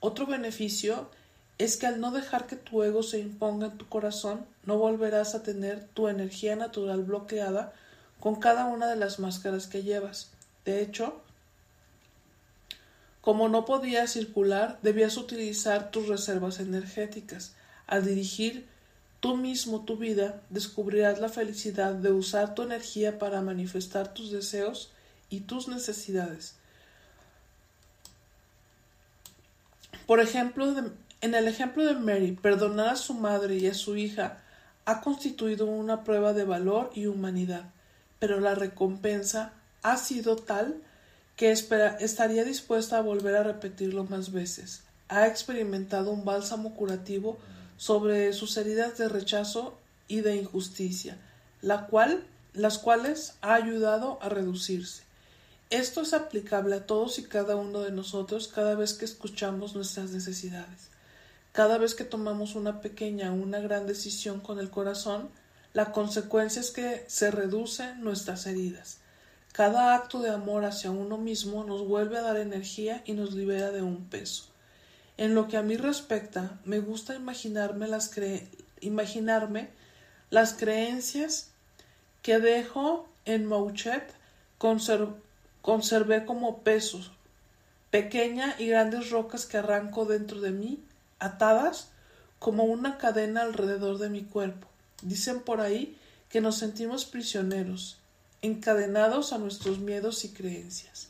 Otro 0.01 0.25
beneficio 0.25 1.11
es 1.59 1.77
que 1.77 1.87
al 1.87 2.01
no 2.01 2.11
dejar 2.11 2.47
que 2.47 2.57
tu 2.57 2.83
ego 2.83 3.03
se 3.03 3.19
imponga 3.19 3.67
en 3.67 3.77
tu 3.77 3.87
corazón, 3.87 4.47
no 4.65 4.79
volverás 4.79 5.35
a 5.35 5.43
tener 5.43 5.87
tu 5.93 6.09
energía 6.09 6.57
natural 6.57 7.03
bloqueada 7.03 7.75
con 8.19 8.37
cada 8.37 8.65
una 8.65 8.87
de 8.87 8.97
las 8.97 9.19
máscaras 9.19 9.67
que 9.67 9.83
llevas. 9.83 10.31
De 10.65 10.81
hecho, 10.81 11.21
como 13.21 13.49
no 13.49 13.65
podías 13.65 14.13
circular, 14.13 14.79
debías 14.83 15.17
utilizar 15.17 15.91
tus 15.91 16.09
reservas 16.09 16.61
energéticas. 16.61 17.55
Al 17.87 18.05
dirigir 18.05 18.67
Tú 19.21 19.37
mismo, 19.37 19.85
tu 19.85 19.99
vida, 19.99 20.41
descubrirás 20.49 21.21
la 21.21 21.29
felicidad 21.29 21.93
de 21.93 22.11
usar 22.11 22.55
tu 22.55 22.63
energía 22.63 23.19
para 23.19 23.43
manifestar 23.43 24.15
tus 24.15 24.33
deseos 24.33 24.91
y 25.29 25.41
tus 25.41 25.69
necesidades. 25.69 26.55
Por 30.07 30.21
ejemplo, 30.21 30.75
en 31.21 31.35
el 31.35 31.49
ejemplo 31.49 31.85
de 31.85 31.95
Mary, 31.95 32.33
perdonar 32.33 32.89
a 32.89 32.97
su 32.97 33.13
madre 33.13 33.57
y 33.57 33.67
a 33.67 33.75
su 33.75 33.97
hija 33.97 34.39
ha 34.87 35.03
constituido 35.03 35.67
una 35.67 36.03
prueba 36.03 36.33
de 36.33 36.45
valor 36.45 36.91
y 36.95 37.05
humanidad, 37.05 37.71
pero 38.19 38.41
la 38.41 38.55
recompensa 38.55 39.53
ha 39.83 39.99
sido 39.99 40.37
tal 40.37 40.83
que 41.41 41.51
estaría 41.51 42.45
dispuesta 42.45 42.99
a 42.99 43.01
volver 43.01 43.35
a 43.35 43.43
repetirlo 43.43 44.05
más 44.05 44.31
veces. 44.31 44.83
Ha 45.09 45.27
experimentado 45.27 46.11
un 46.11 46.27
bálsamo 46.27 46.75
curativo 46.75 47.39
sobre 47.79 48.35
sus 48.35 48.59
heridas 48.59 48.99
de 48.99 49.09
rechazo 49.09 49.79
y 50.07 50.21
de 50.21 50.37
injusticia, 50.37 51.17
la 51.63 51.87
cual, 51.87 52.27
las 52.53 52.77
cuales 52.77 53.37
ha 53.41 53.55
ayudado 53.55 54.19
a 54.21 54.29
reducirse. 54.29 55.03
Esto 55.71 56.03
es 56.03 56.13
aplicable 56.13 56.77
a 56.77 56.85
todos 56.85 57.19
y 57.19 57.23
cada 57.23 57.57
uno 57.57 57.81
de 57.81 57.91
nosotros 57.91 58.47
cada 58.47 58.75
vez 58.75 58.93
que 58.93 59.07
escuchamos 59.07 59.75
nuestras 59.75 60.11
necesidades. 60.11 60.91
Cada 61.53 61.79
vez 61.79 61.95
que 61.95 62.05
tomamos 62.05 62.55
una 62.55 62.83
pequeña 62.83 63.33
o 63.33 63.37
una 63.37 63.61
gran 63.61 63.87
decisión 63.87 64.41
con 64.41 64.59
el 64.59 64.69
corazón, 64.69 65.31
la 65.73 65.91
consecuencia 65.91 66.61
es 66.61 66.71
que 66.71 67.03
se 67.09 67.31
reducen 67.31 68.05
nuestras 68.05 68.47
heridas. 68.47 69.00
Cada 69.53 69.95
acto 69.95 70.21
de 70.21 70.31
amor 70.31 70.65
hacia 70.65 70.91
uno 70.91 71.19
mismo 71.19 71.65
nos 71.65 71.87
vuelve 71.87 72.19
a 72.19 72.23
dar 72.23 72.37
energía 72.37 73.03
y 73.05 73.13
nos 73.13 73.35
libera 73.35 73.71
de 73.71 73.83
un 73.83 74.05
peso. 74.05 74.45
En 75.17 75.35
lo 75.35 75.49
que 75.49 75.57
a 75.57 75.63
mí 75.63 75.77
respecta, 75.77 76.59
me 76.65 76.79
gusta 76.79 77.15
imaginarme 77.15 77.89
las, 77.89 78.11
imaginarme 78.81 79.69
las 80.31 80.55
creencias 80.55 81.51
que 82.23 82.39
dejo 82.39 83.09
en 83.25 83.47
Mouchet 83.47 84.15
conservé 84.59 86.25
como 86.25 86.59
pesos, 86.61 87.11
pequeñas 87.91 88.59
y 88.61 88.69
grandes 88.69 89.11
rocas 89.11 89.47
que 89.47 89.59
arranco 89.59 90.07
dentro 90.07 90.41
de 90.41 90.53
mí, 90.53 90.83
atadas 91.19 91.89
como 92.39 92.65
una 92.65 92.99
cadena 92.99 93.43
alrededor 93.43 93.99
de 93.99 94.09
mi 94.09 94.23
cuerpo. 94.23 94.69
Dicen 95.03 95.41
por 95.41 95.61
ahí 95.61 95.99
que 96.29 96.41
nos 96.41 96.57
sentimos 96.57 97.05
prisioneros, 97.05 98.00
encadenados 98.43 99.33
a 99.33 99.39
nuestros 99.39 99.79
miedos 99.79 100.25
y 100.25 100.31
creencias. 100.31 101.09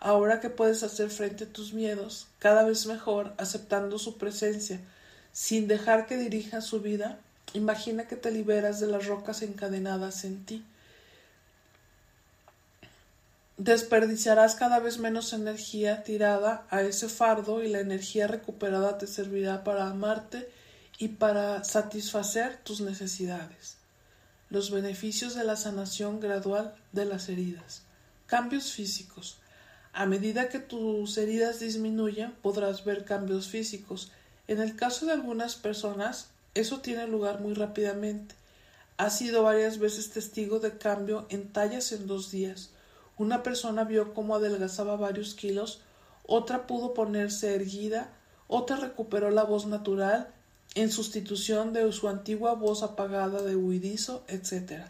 Ahora 0.00 0.40
que 0.40 0.50
puedes 0.50 0.82
hacer 0.82 1.10
frente 1.10 1.44
a 1.44 1.52
tus 1.52 1.72
miedos, 1.72 2.28
cada 2.38 2.62
vez 2.62 2.86
mejor, 2.86 3.34
aceptando 3.36 3.98
su 3.98 4.16
presencia, 4.16 4.80
sin 5.32 5.66
dejar 5.66 6.06
que 6.06 6.16
dirija 6.16 6.60
su 6.60 6.80
vida, 6.80 7.18
imagina 7.52 8.06
que 8.06 8.16
te 8.16 8.30
liberas 8.30 8.78
de 8.80 8.86
las 8.86 9.06
rocas 9.06 9.42
encadenadas 9.42 10.24
en 10.24 10.44
ti. 10.44 10.64
Desperdiciarás 13.56 14.54
cada 14.54 14.78
vez 14.78 14.98
menos 14.98 15.32
energía 15.32 16.04
tirada 16.04 16.64
a 16.70 16.82
ese 16.82 17.08
fardo 17.08 17.64
y 17.64 17.68
la 17.68 17.80
energía 17.80 18.28
recuperada 18.28 18.98
te 18.98 19.08
servirá 19.08 19.64
para 19.64 19.88
amarte 19.88 20.48
y 20.98 21.08
para 21.08 21.64
satisfacer 21.64 22.58
tus 22.62 22.80
necesidades. 22.80 23.77
Los 24.50 24.70
beneficios 24.70 25.34
de 25.34 25.44
la 25.44 25.56
sanación 25.56 26.20
gradual 26.20 26.74
de 26.92 27.04
las 27.04 27.28
heridas. 27.28 27.82
Cambios 28.26 28.72
físicos. 28.72 29.36
A 29.92 30.06
medida 30.06 30.48
que 30.48 30.58
tus 30.58 31.18
heridas 31.18 31.60
disminuyen, 31.60 32.32
podrás 32.40 32.82
ver 32.82 33.04
cambios 33.04 33.48
físicos. 33.48 34.10
En 34.46 34.60
el 34.60 34.74
caso 34.74 35.04
de 35.04 35.12
algunas 35.12 35.56
personas, 35.56 36.30
eso 36.54 36.80
tiene 36.80 37.06
lugar 37.06 37.40
muy 37.40 37.52
rápidamente. 37.52 38.34
Ha 38.96 39.10
sido 39.10 39.42
varias 39.42 39.78
veces 39.78 40.10
testigo 40.10 40.60
de 40.60 40.78
cambio 40.78 41.26
en 41.28 41.52
tallas 41.52 41.92
en 41.92 42.06
dos 42.06 42.30
días. 42.30 42.70
Una 43.18 43.42
persona 43.42 43.84
vio 43.84 44.14
cómo 44.14 44.34
adelgazaba 44.34 44.96
varios 44.96 45.34
kilos, 45.34 45.82
otra 46.26 46.66
pudo 46.66 46.94
ponerse 46.94 47.54
erguida, 47.54 48.10
otra 48.46 48.76
recuperó 48.76 49.30
la 49.30 49.44
voz 49.44 49.66
natural 49.66 50.32
en 50.80 50.92
sustitución 50.92 51.72
de 51.72 51.90
su 51.90 52.08
antigua 52.08 52.54
voz 52.54 52.84
apagada 52.84 53.42
de 53.42 53.56
huidizo, 53.56 54.22
etc. 54.28 54.84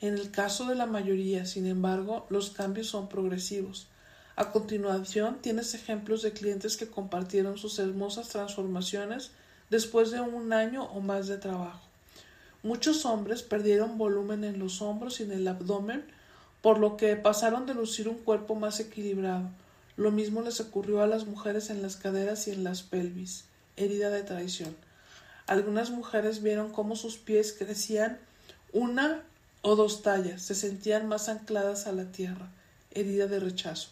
En 0.00 0.14
el 0.14 0.30
caso 0.30 0.66
de 0.66 0.76
la 0.76 0.86
mayoría, 0.86 1.44
sin 1.44 1.66
embargo, 1.66 2.24
los 2.30 2.50
cambios 2.50 2.86
son 2.86 3.08
progresivos. 3.08 3.88
A 4.36 4.52
continuación 4.52 5.38
tienes 5.42 5.74
ejemplos 5.74 6.22
de 6.22 6.32
clientes 6.32 6.76
que 6.76 6.86
compartieron 6.86 7.58
sus 7.58 7.80
hermosas 7.80 8.28
transformaciones 8.28 9.32
después 9.70 10.12
de 10.12 10.20
un 10.20 10.52
año 10.52 10.84
o 10.84 11.00
más 11.00 11.26
de 11.26 11.36
trabajo. 11.36 11.82
Muchos 12.62 13.04
hombres 13.04 13.42
perdieron 13.42 13.98
volumen 13.98 14.44
en 14.44 14.60
los 14.60 14.82
hombros 14.82 15.18
y 15.18 15.24
en 15.24 15.32
el 15.32 15.48
abdomen, 15.48 16.04
por 16.62 16.78
lo 16.78 16.96
que 16.96 17.16
pasaron 17.16 17.66
de 17.66 17.74
lucir 17.74 18.08
un 18.08 18.18
cuerpo 18.18 18.54
más 18.54 18.78
equilibrado. 18.78 19.50
Lo 19.96 20.12
mismo 20.12 20.42
les 20.42 20.60
ocurrió 20.60 21.02
a 21.02 21.08
las 21.08 21.26
mujeres 21.26 21.70
en 21.70 21.82
las 21.82 21.96
caderas 21.96 22.46
y 22.46 22.52
en 22.52 22.62
las 22.62 22.84
pelvis, 22.84 23.46
herida 23.76 24.10
de 24.10 24.22
traición. 24.22 24.76
Algunas 25.46 25.90
mujeres 25.90 26.42
vieron 26.42 26.72
cómo 26.72 26.96
sus 26.96 27.18
pies 27.18 27.52
crecían 27.52 28.18
una 28.72 29.22
o 29.62 29.76
dos 29.76 30.02
tallas, 30.02 30.42
se 30.42 30.54
sentían 30.54 31.08
más 31.08 31.28
ancladas 31.28 31.86
a 31.86 31.92
la 31.92 32.04
tierra, 32.04 32.50
herida 32.90 33.26
de 33.26 33.40
rechazo. 33.40 33.88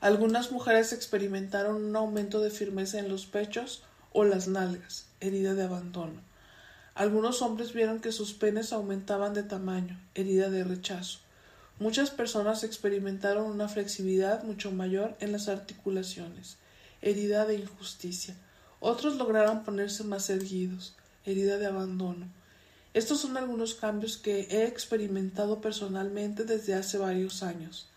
Algunas 0.00 0.52
mujeres 0.52 0.92
experimentaron 0.92 1.82
un 1.82 1.96
aumento 1.96 2.40
de 2.40 2.50
firmeza 2.50 2.98
en 2.98 3.08
los 3.08 3.26
pechos 3.26 3.82
o 4.12 4.24
las 4.24 4.48
nalgas, 4.48 5.06
herida 5.20 5.54
de 5.54 5.64
abandono. 5.64 6.20
Algunos 6.94 7.42
hombres 7.42 7.72
vieron 7.72 8.00
que 8.00 8.12
sus 8.12 8.34
penes 8.34 8.72
aumentaban 8.72 9.34
de 9.34 9.42
tamaño, 9.42 9.98
herida 10.14 10.50
de 10.50 10.62
rechazo. 10.62 11.20
Muchas 11.78 12.10
personas 12.10 12.62
experimentaron 12.62 13.50
una 13.50 13.68
flexibilidad 13.68 14.44
mucho 14.44 14.70
mayor 14.70 15.16
en 15.20 15.32
las 15.32 15.48
articulaciones, 15.48 16.56
herida 17.02 17.46
de 17.46 17.56
injusticia. 17.56 18.36
Otros 18.86 19.16
lograron 19.16 19.64
ponerse 19.64 20.04
más 20.04 20.28
erguidos, 20.28 20.94
herida 21.24 21.56
de 21.56 21.64
abandono. 21.64 22.26
Estos 22.92 23.18
son 23.18 23.38
algunos 23.38 23.74
cambios 23.74 24.18
que 24.18 24.40
he 24.50 24.66
experimentado 24.66 25.62
personalmente 25.62 26.44
desde 26.44 26.74
hace 26.74 26.98
varios 26.98 27.42
años. 27.42 27.88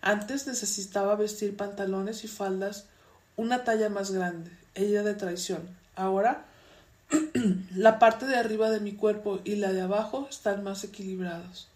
Antes 0.00 0.46
necesitaba 0.46 1.14
vestir 1.14 1.58
pantalones 1.58 2.24
y 2.24 2.28
faldas 2.28 2.86
una 3.36 3.64
talla 3.64 3.90
más 3.90 4.12
grande, 4.12 4.50
ella 4.74 5.02
de 5.02 5.12
traición. 5.12 5.60
Ahora 5.94 6.46
la 7.76 7.98
parte 7.98 8.24
de 8.24 8.36
arriba 8.36 8.70
de 8.70 8.80
mi 8.80 8.92
cuerpo 8.92 9.40
y 9.44 9.56
la 9.56 9.74
de 9.74 9.82
abajo 9.82 10.26
están 10.30 10.64
más 10.64 10.84
equilibrados. 10.84 11.68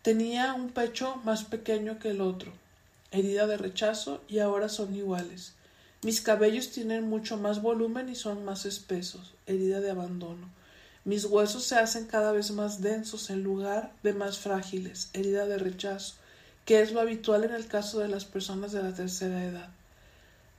Tenía 0.00 0.54
un 0.54 0.70
pecho 0.70 1.16
más 1.24 1.44
pequeño 1.44 1.98
que 1.98 2.12
el 2.12 2.22
otro, 2.22 2.50
herida 3.10 3.46
de 3.46 3.58
rechazo, 3.58 4.22
y 4.26 4.38
ahora 4.38 4.70
son 4.70 4.94
iguales. 4.94 5.52
Mis 6.02 6.22
cabellos 6.22 6.70
tienen 6.70 7.08
mucho 7.08 7.36
más 7.36 7.60
volumen 7.60 8.08
y 8.08 8.14
son 8.14 8.42
más 8.42 8.64
espesos, 8.64 9.34
herida 9.46 9.80
de 9.80 9.90
abandono. 9.90 10.48
Mis 11.04 11.26
huesos 11.26 11.64
se 11.64 11.76
hacen 11.76 12.06
cada 12.06 12.32
vez 12.32 12.52
más 12.52 12.80
densos 12.80 13.28
en 13.28 13.42
lugar 13.42 13.92
de 14.02 14.14
más 14.14 14.38
frágiles, 14.38 15.10
herida 15.12 15.44
de 15.44 15.58
rechazo, 15.58 16.14
que 16.64 16.80
es 16.80 16.92
lo 16.92 17.00
habitual 17.00 17.44
en 17.44 17.52
el 17.52 17.66
caso 17.66 17.98
de 17.98 18.08
las 18.08 18.24
personas 18.24 18.72
de 18.72 18.82
la 18.82 18.94
tercera 18.94 19.44
edad. 19.44 19.68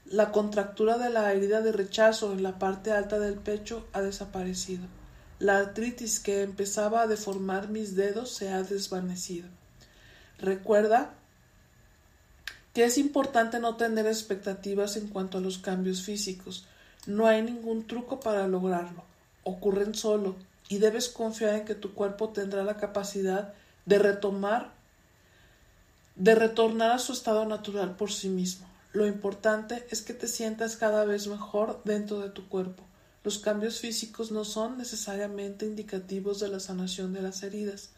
La 0.04 0.30
contractura 0.30 0.96
de 0.98 1.10
la 1.10 1.32
herida 1.32 1.60
de 1.60 1.72
rechazo 1.72 2.32
en 2.32 2.44
la 2.44 2.60
parte 2.60 2.92
alta 2.92 3.18
del 3.18 3.34
pecho 3.34 3.86
ha 3.92 4.00
desaparecido. 4.00 4.84
La 5.40 5.58
artritis 5.58 6.20
que 6.20 6.42
empezaba 6.42 7.02
a 7.02 7.06
deformar 7.08 7.68
mis 7.68 7.96
dedos 7.96 8.32
se 8.32 8.50
ha 8.50 8.62
desvanecido. 8.62 9.48
Recuerda 10.38 11.14
que 12.72 12.84
es 12.84 12.98
importante 12.98 13.58
no 13.60 13.76
tener 13.76 14.06
expectativas 14.06 14.96
en 14.96 15.08
cuanto 15.08 15.38
a 15.38 15.40
los 15.40 15.58
cambios 15.58 16.02
físicos. 16.02 16.66
No 17.06 17.26
hay 17.26 17.42
ningún 17.42 17.86
truco 17.86 18.20
para 18.20 18.48
lograrlo. 18.48 19.04
Ocurren 19.44 19.94
solo 19.94 20.36
y 20.68 20.78
debes 20.78 21.08
confiar 21.08 21.54
en 21.56 21.64
que 21.64 21.74
tu 21.74 21.92
cuerpo 21.92 22.30
tendrá 22.30 22.64
la 22.64 22.76
capacidad 22.76 23.52
de 23.84 23.98
retomar, 23.98 24.70
de 26.16 26.34
retornar 26.34 26.92
a 26.92 26.98
su 26.98 27.12
estado 27.12 27.44
natural 27.44 27.96
por 27.96 28.12
sí 28.12 28.28
mismo. 28.28 28.66
Lo 28.92 29.06
importante 29.06 29.86
es 29.90 30.02
que 30.02 30.14
te 30.14 30.28
sientas 30.28 30.76
cada 30.76 31.04
vez 31.04 31.26
mejor 31.26 31.80
dentro 31.84 32.20
de 32.20 32.30
tu 32.30 32.48
cuerpo. 32.48 32.84
Los 33.24 33.38
cambios 33.38 33.80
físicos 33.80 34.30
no 34.30 34.44
son 34.44 34.78
necesariamente 34.78 35.66
indicativos 35.66 36.40
de 36.40 36.48
la 36.48 36.60
sanación 36.60 37.12
de 37.12 37.22
las 37.22 37.42
heridas. 37.42 37.90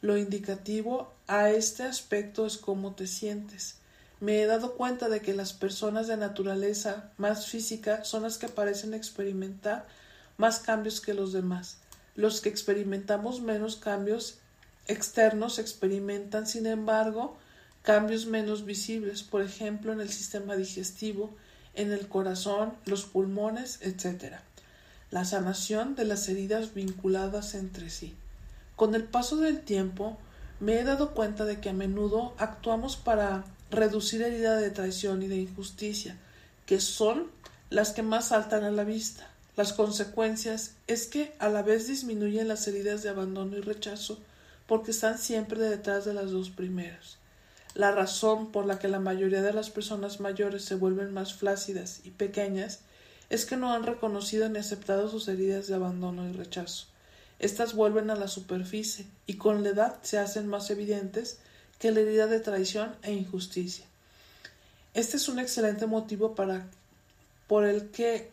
Lo 0.00 0.18
indicativo 0.18 1.12
a 1.26 1.50
este 1.50 1.84
aspecto 1.84 2.46
es 2.46 2.58
cómo 2.58 2.94
te 2.94 3.06
sientes. 3.06 3.76
Me 4.22 4.40
he 4.40 4.46
dado 4.46 4.74
cuenta 4.74 5.08
de 5.08 5.20
que 5.20 5.34
las 5.34 5.52
personas 5.52 6.06
de 6.06 6.16
naturaleza 6.16 7.10
más 7.16 7.48
física 7.48 8.04
son 8.04 8.22
las 8.22 8.38
que 8.38 8.46
parecen 8.46 8.94
experimentar 8.94 9.84
más 10.36 10.60
cambios 10.60 11.00
que 11.00 11.12
los 11.12 11.32
demás. 11.32 11.78
Los 12.14 12.40
que 12.40 12.48
experimentamos 12.48 13.40
menos 13.40 13.74
cambios 13.74 14.38
externos 14.86 15.58
experimentan, 15.58 16.46
sin 16.46 16.66
embargo, 16.66 17.36
cambios 17.82 18.26
menos 18.26 18.64
visibles, 18.64 19.24
por 19.24 19.42
ejemplo, 19.42 19.92
en 19.92 20.00
el 20.00 20.08
sistema 20.08 20.54
digestivo, 20.54 21.34
en 21.74 21.90
el 21.90 22.06
corazón, 22.06 22.74
los 22.84 23.04
pulmones, 23.06 23.80
etc. 23.82 24.36
La 25.10 25.24
sanación 25.24 25.96
de 25.96 26.04
las 26.04 26.28
heridas 26.28 26.74
vinculadas 26.74 27.56
entre 27.56 27.90
sí. 27.90 28.14
Con 28.76 28.94
el 28.94 29.02
paso 29.02 29.38
del 29.38 29.62
tiempo, 29.62 30.16
me 30.62 30.78
he 30.78 30.84
dado 30.84 31.10
cuenta 31.10 31.44
de 31.44 31.60
que 31.60 31.70
a 31.70 31.72
menudo 31.72 32.34
actuamos 32.38 32.94
para 32.94 33.44
reducir 33.72 34.22
heridas 34.22 34.60
de 34.60 34.70
traición 34.70 35.20
y 35.24 35.26
de 35.26 35.38
injusticia, 35.38 36.16
que 36.66 36.78
son 36.78 37.32
las 37.68 37.90
que 37.90 38.04
más 38.04 38.28
saltan 38.28 38.62
a 38.62 38.70
la 38.70 38.84
vista. 38.84 39.28
Las 39.56 39.72
consecuencias 39.72 40.76
es 40.86 41.08
que 41.08 41.34
a 41.40 41.48
la 41.48 41.62
vez 41.62 41.88
disminuyen 41.88 42.46
las 42.46 42.68
heridas 42.68 43.02
de 43.02 43.08
abandono 43.08 43.56
y 43.56 43.60
rechazo 43.60 44.20
porque 44.68 44.92
están 44.92 45.18
siempre 45.18 45.58
detrás 45.58 46.04
de 46.04 46.14
las 46.14 46.30
dos 46.30 46.50
primeras. 46.50 47.16
La 47.74 47.90
razón 47.90 48.52
por 48.52 48.64
la 48.64 48.78
que 48.78 48.86
la 48.86 49.00
mayoría 49.00 49.42
de 49.42 49.52
las 49.52 49.70
personas 49.70 50.20
mayores 50.20 50.64
se 50.64 50.76
vuelven 50.76 51.12
más 51.12 51.34
flácidas 51.34 52.02
y 52.04 52.10
pequeñas 52.10 52.82
es 53.30 53.46
que 53.46 53.56
no 53.56 53.72
han 53.72 53.82
reconocido 53.82 54.48
ni 54.48 54.60
aceptado 54.60 55.08
sus 55.08 55.26
heridas 55.26 55.66
de 55.66 55.74
abandono 55.74 56.28
y 56.28 56.32
rechazo. 56.32 56.91
Estas 57.42 57.74
vuelven 57.74 58.08
a 58.10 58.14
la 58.14 58.28
superficie 58.28 59.04
y 59.26 59.34
con 59.34 59.64
la 59.64 59.70
edad 59.70 59.98
se 60.02 60.16
hacen 60.16 60.46
más 60.46 60.70
evidentes 60.70 61.38
que 61.80 61.90
la 61.90 62.00
herida 62.00 62.28
de 62.28 62.38
traición 62.38 62.94
e 63.02 63.12
injusticia. 63.12 63.84
Este 64.94 65.16
es 65.16 65.28
un 65.28 65.40
excelente 65.40 65.86
motivo 65.86 66.36
para 66.36 66.66
por 67.48 67.66
el 67.66 67.90
que 67.90 68.30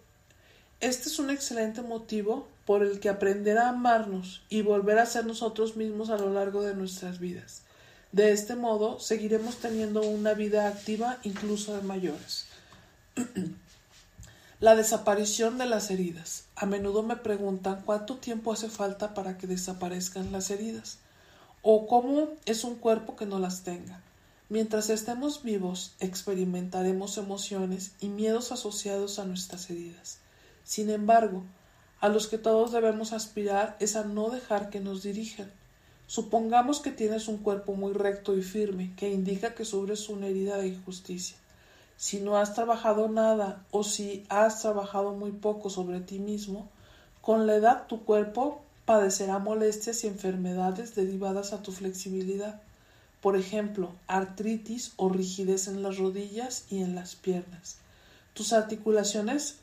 este 0.80 1.10
es 1.10 1.18
un 1.18 1.32
excelente 1.32 1.82
motivo 1.82 2.48
por 2.66 2.84
el 2.84 3.00
que 3.00 3.10
aprender 3.10 3.58
a 3.58 3.70
amarnos 3.70 4.44
y 4.48 4.62
volver 4.62 5.00
a 5.00 5.08
ser 5.08 5.26
nosotros 5.26 5.76
mismos 5.76 6.12
a 6.12 6.18
lo 6.18 6.32
largo 6.32 6.62
de 6.62 6.76
nuestras 6.76 7.20
vidas. 7.20 7.64
De 8.12 8.32
este 8.32 8.56
modo 8.56 9.00
seguiremos 9.00 9.58
teniendo 9.58 10.04
una 10.04 10.36
vida 10.36 10.68
activa 10.68 11.18
incluso 11.24 11.76
de 11.76 11.82
mayores. 11.82 12.46
La 14.62 14.76
desaparición 14.76 15.58
de 15.58 15.66
las 15.66 15.90
heridas. 15.90 16.44
A 16.58 16.66
menudo 16.66 17.02
me 17.02 17.16
preguntan 17.16 17.82
cuánto 17.86 18.18
tiempo 18.18 18.52
hace 18.52 18.70
falta 18.70 19.14
para 19.14 19.38
que 19.38 19.48
desaparezcan 19.48 20.34
las 20.34 20.52
heridas 20.52 20.98
o 21.62 21.88
cómo 21.88 22.28
es 22.44 22.66
un 22.66 22.76
cuerpo 22.76 23.16
que 23.16 23.26
no 23.26 23.40
las 23.40 23.64
tenga. 23.64 24.02
Mientras 24.50 24.90
estemos 24.90 25.44
vivos, 25.44 25.94
experimentaremos 26.02 27.18
emociones 27.18 27.94
y 28.02 28.10
miedos 28.10 28.52
asociados 28.52 29.18
a 29.18 29.24
nuestras 29.24 29.70
heridas. 29.70 30.18
Sin 30.66 30.90
embargo, 30.90 31.44
a 32.02 32.10
los 32.10 32.28
que 32.28 32.38
todos 32.38 32.74
debemos 32.74 33.14
aspirar 33.14 33.78
es 33.80 33.96
a 33.96 34.04
no 34.04 34.30
dejar 34.30 34.70
que 34.70 34.82
nos 34.82 35.04
dirijan. 35.04 35.50
Supongamos 36.06 36.82
que 36.82 36.92
tienes 36.92 37.30
un 37.30 37.38
cuerpo 37.38 37.76
muy 37.76 37.94
recto 37.94 38.36
y 38.38 38.42
firme, 38.42 38.94
que 38.98 39.10
indica 39.10 39.56
que 39.56 39.64
sobres 39.64 40.10
una 40.10 40.28
herida 40.28 40.58
de 40.58 40.68
injusticia 40.68 41.39
si 42.00 42.22
no 42.22 42.38
has 42.38 42.54
trabajado 42.54 43.10
nada 43.10 43.66
o 43.72 43.84
si 43.84 44.26
has 44.30 44.62
trabajado 44.62 45.12
muy 45.12 45.34
poco 45.34 45.70
sobre 45.70 46.00
ti 46.00 46.18
mismo, 46.18 46.70
con 47.20 47.46
la 47.46 47.56
edad 47.56 47.88
tu 47.88 48.06
cuerpo 48.06 48.62
padecerá 48.86 49.38
molestias 49.38 50.06
y 50.06 50.08
enfermedades 50.08 50.96
derivadas 50.96 51.52
a 51.52 51.62
tu 51.62 51.74
flexibilidad, 51.74 52.62
por 53.20 53.36
ejemplo, 53.36 53.92
artritis 54.08 54.94
o 54.96 55.10
rigidez 55.10 55.68
en 55.68 55.84
las 55.84 55.98
rodillas 55.98 56.64
y 56.70 56.82
en 56.84 56.96
las 56.96 57.16
piernas. 57.16 57.80
Tus 58.34 58.54
articulaciones 58.54 59.58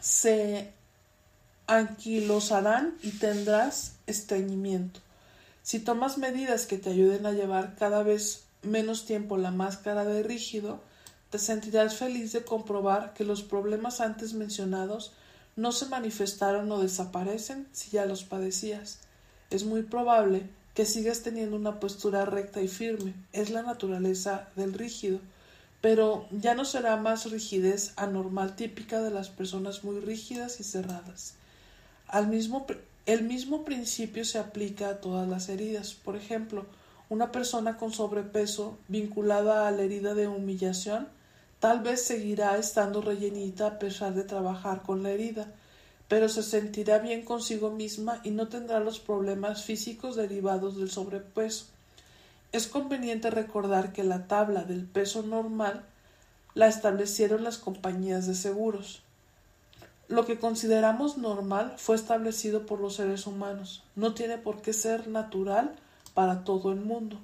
se 0.00 0.72
anquilosarán 1.66 2.94
y 3.02 3.10
tendrás 3.10 3.96
estreñimiento. 4.06 5.00
Si 5.62 5.80
tomas 5.80 6.16
medidas 6.16 6.64
que 6.64 6.78
te 6.78 6.88
ayuden 6.88 7.26
a 7.26 7.32
llevar 7.32 7.74
cada 7.76 8.02
vez 8.02 8.44
menos 8.62 9.04
tiempo 9.04 9.36
la 9.36 9.50
máscara 9.50 10.06
de 10.06 10.22
rígido, 10.22 10.80
te 11.34 11.40
sentirás 11.40 11.96
feliz 11.96 12.30
de 12.30 12.44
comprobar 12.44 13.12
que 13.12 13.24
los 13.24 13.42
problemas 13.42 14.00
antes 14.00 14.34
mencionados 14.34 15.10
no 15.56 15.72
se 15.72 15.86
manifestaron 15.86 16.70
o 16.70 16.78
desaparecen 16.78 17.66
si 17.72 17.90
ya 17.90 18.06
los 18.06 18.22
padecías. 18.22 19.00
Es 19.50 19.64
muy 19.64 19.82
probable 19.82 20.48
que 20.74 20.86
sigas 20.86 21.22
teniendo 21.22 21.56
una 21.56 21.80
postura 21.80 22.24
recta 22.24 22.62
y 22.62 22.68
firme, 22.68 23.14
es 23.32 23.50
la 23.50 23.62
naturaleza 23.62 24.46
del 24.54 24.74
rígido, 24.74 25.18
pero 25.80 26.28
ya 26.30 26.54
no 26.54 26.64
será 26.64 26.94
más 26.98 27.28
rigidez 27.28 27.94
anormal 27.96 28.54
típica 28.54 29.02
de 29.02 29.10
las 29.10 29.28
personas 29.28 29.82
muy 29.82 29.98
rígidas 29.98 30.60
y 30.60 30.62
cerradas. 30.62 31.34
Al 32.06 32.28
mismo, 32.28 32.64
el 33.06 33.24
mismo 33.24 33.64
principio 33.64 34.24
se 34.24 34.38
aplica 34.38 34.88
a 34.88 35.00
todas 35.00 35.28
las 35.28 35.48
heridas. 35.48 35.94
Por 35.94 36.14
ejemplo, 36.14 36.64
una 37.08 37.32
persona 37.32 37.76
con 37.76 37.92
sobrepeso 37.92 38.78
vinculada 38.86 39.66
a 39.66 39.72
la 39.72 39.82
herida 39.82 40.14
de 40.14 40.28
humillación 40.28 41.08
Tal 41.64 41.80
vez 41.80 42.04
seguirá 42.04 42.58
estando 42.58 43.00
rellenita 43.00 43.66
a 43.66 43.78
pesar 43.78 44.12
de 44.12 44.24
trabajar 44.24 44.82
con 44.82 45.02
la 45.02 45.12
herida, 45.12 45.50
pero 46.08 46.28
se 46.28 46.42
sentirá 46.42 46.98
bien 46.98 47.24
consigo 47.24 47.70
misma 47.70 48.20
y 48.22 48.32
no 48.32 48.48
tendrá 48.48 48.80
los 48.80 49.00
problemas 49.00 49.64
físicos 49.64 50.14
derivados 50.14 50.76
del 50.76 50.90
sobrepeso. 50.90 51.64
Es 52.52 52.66
conveniente 52.66 53.30
recordar 53.30 53.94
que 53.94 54.04
la 54.04 54.26
tabla 54.26 54.64
del 54.64 54.84
peso 54.84 55.22
normal 55.22 55.86
la 56.52 56.66
establecieron 56.66 57.42
las 57.42 57.56
compañías 57.56 58.26
de 58.26 58.34
seguros. 58.34 59.00
Lo 60.08 60.26
que 60.26 60.38
consideramos 60.38 61.16
normal 61.16 61.76
fue 61.78 61.96
establecido 61.96 62.66
por 62.66 62.78
los 62.78 62.96
seres 62.96 63.26
humanos. 63.26 63.84
No 63.96 64.12
tiene 64.12 64.36
por 64.36 64.60
qué 64.60 64.74
ser 64.74 65.08
natural 65.08 65.74
para 66.12 66.44
todo 66.44 66.72
el 66.72 66.80
mundo. 66.82 67.18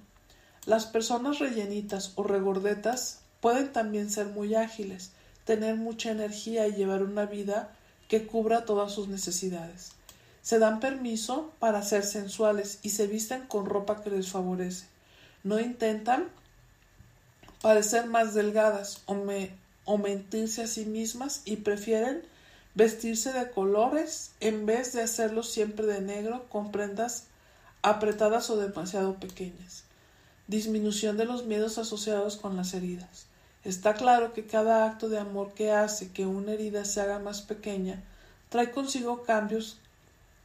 Las 0.65 0.87
personas 0.87 1.41
rellenitas 1.41 2.13
o 2.15 2.23
regordetas 2.23 3.20
Pueden 3.41 3.73
también 3.73 4.11
ser 4.11 4.27
muy 4.27 4.55
ágiles, 4.55 5.11
tener 5.45 5.77
mucha 5.77 6.11
energía 6.11 6.69
y 6.69 6.75
llevar 6.75 7.03
una 7.03 7.27
vida 7.27 7.71
que 8.09 8.27
cubra 8.27 8.65
todas 8.65 8.93
sus 8.93 9.09
necesidades. 9.09 9.93
Se 10.43 10.59
dan 10.59 10.81
permiso 10.81 11.53
para 11.59 11.83
ser 11.83 12.05
sensuales 12.05 12.79
y 12.83 12.91
se 12.91 13.07
visten 13.07 13.47
con 13.47 13.67
ropa 13.67 14.03
que 14.03 14.11
les 14.11 14.29
favorece. 14.29 14.87
No 15.45 15.61
intentan 15.61 16.29
parecer 17.63 18.07
más 18.07 18.35
delgadas 18.35 19.03
o, 19.07 19.99
mentirse 19.99 20.63
a 20.63 20.67
sí 20.67 20.87
mismas 20.87 21.43
y 21.45 21.57
prefieren 21.57 22.23
vestirse 22.75 23.33
de 23.33 23.51
colores 23.51 24.33
en 24.41 24.67
vez 24.67 24.93
de 24.93 25.03
hacerlo 25.03 25.43
siempre 25.43 25.87
de 25.87 26.01
negro 26.01 26.47
con 26.49 26.73
prendas 26.73 27.25
apretadas 27.83 28.51
o 28.51 28.57
demasiado 28.57 29.17
pequeñas. 29.17 29.85
Disminución 30.47 31.17
de 31.17 31.25
los 31.25 31.45
miedos 31.47 31.79
asociados 31.79 32.37
con 32.37 32.57
las 32.57 32.75
heridas. 32.75 33.30
Está 33.65 33.95
claro 33.95 34.33
que 34.33 34.47
cada 34.47 34.87
acto 34.87 35.09
de 35.09 35.19
amor 35.19 35.53
que 35.53 35.71
hace 35.71 36.13
que 36.13 36.27
una 36.27 36.53
herida 36.53 36.85
se 36.85 37.01
haga 37.01 37.19
más 37.19 37.43
pequeña 37.43 38.03
trae 38.49 38.71
consigo 38.71 39.23
cambios 39.23 39.79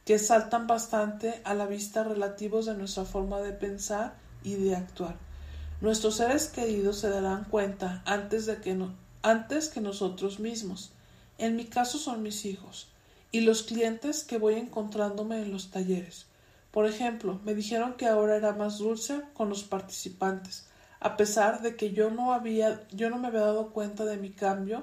que 0.04 0.18
saltan 0.18 0.66
bastante 0.66 1.40
a 1.44 1.54
la 1.54 1.66
vista 1.66 2.04
relativos 2.04 2.66
de 2.66 2.74
nuestra 2.74 3.04
forma 3.04 3.40
de 3.40 3.52
pensar 3.52 4.14
y 4.44 4.54
de 4.54 4.76
actuar. 4.76 5.16
Nuestros 5.80 6.16
seres 6.16 6.46
queridos 6.46 7.00
se 7.00 7.10
darán 7.10 7.44
cuenta 7.44 8.02
antes 8.06 8.46
de 8.46 8.60
que 8.60 8.78
antes 9.22 9.68
que 9.68 9.80
nosotros 9.80 10.38
mismos. 10.38 10.92
En 11.38 11.56
mi 11.56 11.64
caso 11.64 11.98
son 11.98 12.22
mis 12.22 12.44
hijos, 12.44 12.88
y 13.32 13.40
los 13.40 13.64
clientes 13.64 14.22
que 14.22 14.38
voy 14.38 14.54
encontrándome 14.54 15.42
en 15.42 15.52
los 15.52 15.70
talleres. 15.70 16.26
Por 16.70 16.86
ejemplo, 16.86 17.40
me 17.44 17.54
dijeron 17.54 17.94
que 17.94 18.06
ahora 18.06 18.36
era 18.36 18.52
más 18.52 18.78
dulce 18.78 19.20
con 19.34 19.48
los 19.48 19.64
participantes, 19.64 20.66
a 21.00 21.16
pesar 21.16 21.62
de 21.62 21.76
que 21.76 21.92
yo 21.92 22.10
no 22.10 22.32
había, 22.32 22.86
yo 22.90 23.10
no 23.10 23.18
me 23.18 23.28
había 23.28 23.40
dado 23.40 23.70
cuenta 23.70 24.04
de 24.04 24.16
mi 24.16 24.30
cambio 24.30 24.82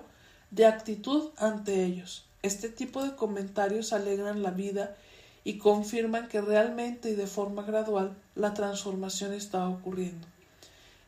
de 0.52 0.66
actitud 0.66 1.32
ante 1.38 1.84
ellos. 1.84 2.26
Este 2.42 2.70
tipo 2.70 3.04
de 3.04 3.16
comentarios 3.16 3.94
alegran 3.94 4.44
la 4.44 4.52
vida 4.52 4.96
y 5.44 5.58
confirman 5.58 6.28
que 6.28 6.42
realmente 6.42 7.10
y 7.10 7.16
de 7.16 7.28
forma 7.28 7.64
gradual 7.64 8.16
la 8.36 8.54
transformación 8.54 9.34
está 9.34 9.68
ocurriendo. 9.68 10.28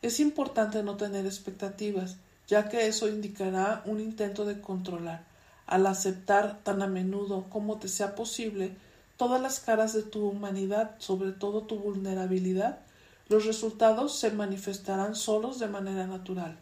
Es 0.02 0.20
importante 0.20 0.82
no 0.82 0.96
tener 0.96 1.26
expectativas, 1.26 2.16
ya 2.46 2.68
que 2.68 2.86
eso 2.86 3.08
indicará 3.08 3.82
un 3.86 4.00
intento 4.00 4.44
de 4.44 4.60
controlar, 4.60 5.24
al 5.66 5.86
aceptar 5.86 6.60
tan 6.62 6.82
a 6.82 6.86
menudo 6.86 7.44
como 7.48 7.78
te 7.78 7.88
sea 7.88 8.14
posible 8.14 8.76
todas 9.16 9.40
las 9.40 9.60
caras 9.60 9.94
de 9.94 10.02
tu 10.02 10.28
humanidad, 10.28 10.96
sobre 10.98 11.32
todo 11.32 11.62
tu 11.62 11.78
vulnerabilidad, 11.78 12.80
los 13.28 13.44
resultados 13.44 14.18
se 14.18 14.30
manifestarán 14.30 15.14
solos 15.14 15.58
de 15.58 15.66
manera 15.66 16.06
natural. 16.06 16.56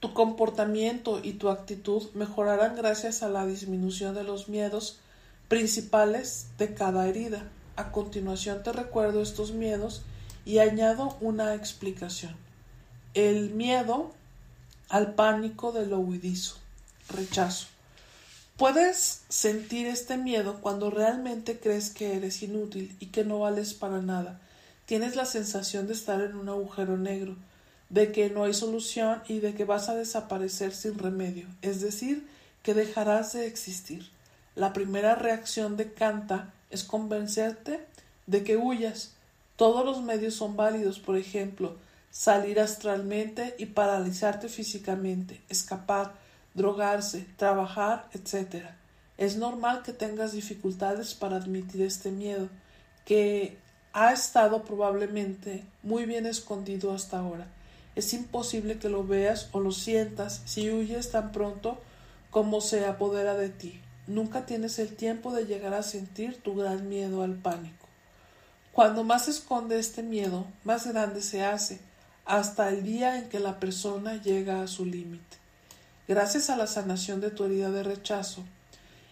Tu 0.00 0.12
comportamiento 0.12 1.20
y 1.22 1.32
tu 1.32 1.48
actitud 1.48 2.02
mejorarán 2.14 2.76
gracias 2.76 3.22
a 3.22 3.28
la 3.28 3.46
disminución 3.46 4.14
de 4.14 4.22
los 4.22 4.48
miedos 4.48 4.98
principales 5.48 6.46
de 6.58 6.74
cada 6.74 7.08
herida. 7.08 7.48
A 7.76 7.90
continuación 7.90 8.62
te 8.62 8.72
recuerdo 8.72 9.22
estos 9.22 9.52
miedos 9.52 10.02
y 10.44 10.58
añado 10.58 11.16
una 11.20 11.54
explicación. 11.54 12.36
El 13.14 13.50
miedo 13.50 14.12
al 14.88 15.14
pánico 15.14 15.72
de 15.72 15.86
lo 15.86 15.98
huidizo, 15.98 16.56
rechazo. 17.08 17.68
Puedes 18.56 19.22
sentir 19.28 19.86
este 19.86 20.16
miedo 20.16 20.60
cuando 20.60 20.90
realmente 20.90 21.58
crees 21.58 21.90
que 21.90 22.14
eres 22.16 22.42
inútil 22.42 22.94
y 23.00 23.06
que 23.06 23.24
no 23.24 23.40
vales 23.40 23.74
para 23.74 24.00
nada. 24.00 24.40
Tienes 24.86 25.16
la 25.16 25.24
sensación 25.24 25.86
de 25.86 25.94
estar 25.94 26.20
en 26.20 26.36
un 26.36 26.48
agujero 26.48 26.98
negro, 26.98 27.36
de 27.88 28.12
que 28.12 28.28
no 28.28 28.44
hay 28.44 28.54
solución 28.54 29.22
y 29.28 29.38
de 29.38 29.54
que 29.54 29.64
vas 29.64 29.88
a 29.88 29.94
desaparecer 29.94 30.74
sin 30.74 30.98
remedio, 30.98 31.46
es 31.62 31.80
decir, 31.80 32.26
que 32.62 32.74
dejarás 32.74 33.32
de 33.32 33.46
existir. 33.46 34.08
La 34.54 34.72
primera 34.72 35.14
reacción 35.14 35.76
de 35.76 35.92
Canta 35.92 36.52
es 36.70 36.84
convencerte 36.84 37.84
de 38.26 38.44
que 38.44 38.56
huyas. 38.56 39.12
Todos 39.56 39.84
los 39.84 40.02
medios 40.02 40.34
son 40.34 40.56
válidos, 40.56 40.98
por 40.98 41.16
ejemplo, 41.16 41.76
salir 42.10 42.60
astralmente 42.60 43.54
y 43.58 43.66
paralizarte 43.66 44.48
físicamente, 44.48 45.40
escapar, 45.48 46.12
drogarse, 46.54 47.26
trabajar, 47.36 48.08
etc. 48.12 48.66
Es 49.18 49.36
normal 49.36 49.82
que 49.82 49.92
tengas 49.92 50.32
dificultades 50.32 51.14
para 51.14 51.36
admitir 51.36 51.82
este 51.82 52.10
miedo, 52.10 52.48
que 53.04 53.58
ha 53.94 54.12
estado 54.12 54.64
probablemente 54.64 55.64
muy 55.84 56.04
bien 56.04 56.26
escondido 56.26 56.92
hasta 56.92 57.20
ahora. 57.20 57.46
Es 57.94 58.12
imposible 58.12 58.78
que 58.78 58.88
lo 58.88 59.06
veas 59.06 59.48
o 59.52 59.60
lo 59.60 59.70
sientas 59.70 60.42
si 60.44 60.68
huyes 60.68 61.12
tan 61.12 61.30
pronto 61.30 61.78
como 62.30 62.60
se 62.60 62.84
apodera 62.86 63.34
de 63.34 63.50
ti. 63.50 63.80
Nunca 64.08 64.46
tienes 64.46 64.80
el 64.80 64.96
tiempo 64.96 65.32
de 65.32 65.46
llegar 65.46 65.74
a 65.74 65.84
sentir 65.84 66.42
tu 66.42 66.56
gran 66.56 66.88
miedo 66.88 67.22
al 67.22 67.34
pánico. 67.34 67.86
Cuando 68.72 69.04
más 69.04 69.26
se 69.26 69.30
esconde 69.30 69.78
este 69.78 70.02
miedo, 70.02 70.44
más 70.64 70.88
grande 70.88 71.22
se 71.22 71.44
hace, 71.44 71.78
hasta 72.24 72.70
el 72.70 72.82
día 72.82 73.16
en 73.16 73.28
que 73.28 73.38
la 73.38 73.60
persona 73.60 74.20
llega 74.20 74.60
a 74.60 74.66
su 74.66 74.84
límite. 74.84 75.36
Gracias 76.08 76.50
a 76.50 76.56
la 76.56 76.66
sanación 76.66 77.20
de 77.20 77.30
tu 77.30 77.44
herida 77.44 77.70
de 77.70 77.84
rechazo, 77.84 78.42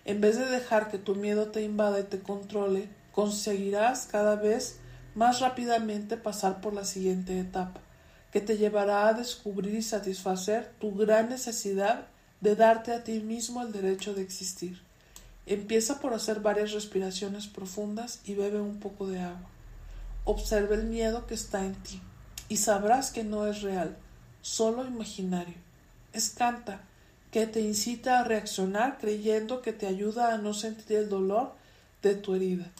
en 0.04 0.20
vez 0.20 0.36
de 0.36 0.46
dejar 0.46 0.90
que 0.90 0.98
tu 0.98 1.14
miedo 1.14 1.52
te 1.52 1.62
invada 1.62 2.00
y 2.00 2.02
te 2.02 2.18
controle, 2.18 2.88
conseguirás 3.12 4.08
cada 4.10 4.36
vez 4.36 4.78
más 5.14 5.40
rápidamente 5.40 6.16
pasar 6.16 6.60
por 6.60 6.72
la 6.72 6.84
siguiente 6.84 7.38
etapa, 7.38 7.80
que 8.32 8.40
te 8.40 8.56
llevará 8.56 9.08
a 9.08 9.14
descubrir 9.14 9.74
y 9.74 9.82
satisfacer 9.82 10.72
tu 10.80 10.94
gran 10.94 11.28
necesidad 11.28 12.06
de 12.40 12.56
darte 12.56 12.92
a 12.92 13.04
ti 13.04 13.20
mismo 13.20 13.62
el 13.62 13.72
derecho 13.72 14.14
de 14.14 14.22
existir. 14.22 14.80
Empieza 15.44 16.00
por 16.00 16.14
hacer 16.14 16.40
varias 16.40 16.72
respiraciones 16.72 17.46
profundas 17.46 18.20
y 18.24 18.34
bebe 18.34 18.60
un 18.60 18.80
poco 18.80 19.06
de 19.06 19.20
agua. 19.20 19.48
Observa 20.24 20.74
el 20.74 20.84
miedo 20.84 21.26
que 21.26 21.34
está 21.34 21.64
en 21.64 21.74
ti 21.74 22.00
y 22.48 22.56
sabrás 22.56 23.10
que 23.10 23.24
no 23.24 23.46
es 23.46 23.62
real, 23.62 23.96
solo 24.40 24.86
imaginario. 24.86 25.54
Es 26.12 26.30
canta 26.30 26.82
que 27.30 27.46
te 27.46 27.60
incita 27.60 28.20
a 28.20 28.24
reaccionar 28.24 28.98
creyendo 28.98 29.62
que 29.62 29.72
te 29.72 29.86
ayuda 29.86 30.32
a 30.32 30.38
no 30.38 30.54
sentir 30.54 30.98
el 30.98 31.08
dolor 31.08 31.54
de 32.02 32.14
tu 32.14 32.34
herida. 32.34 32.70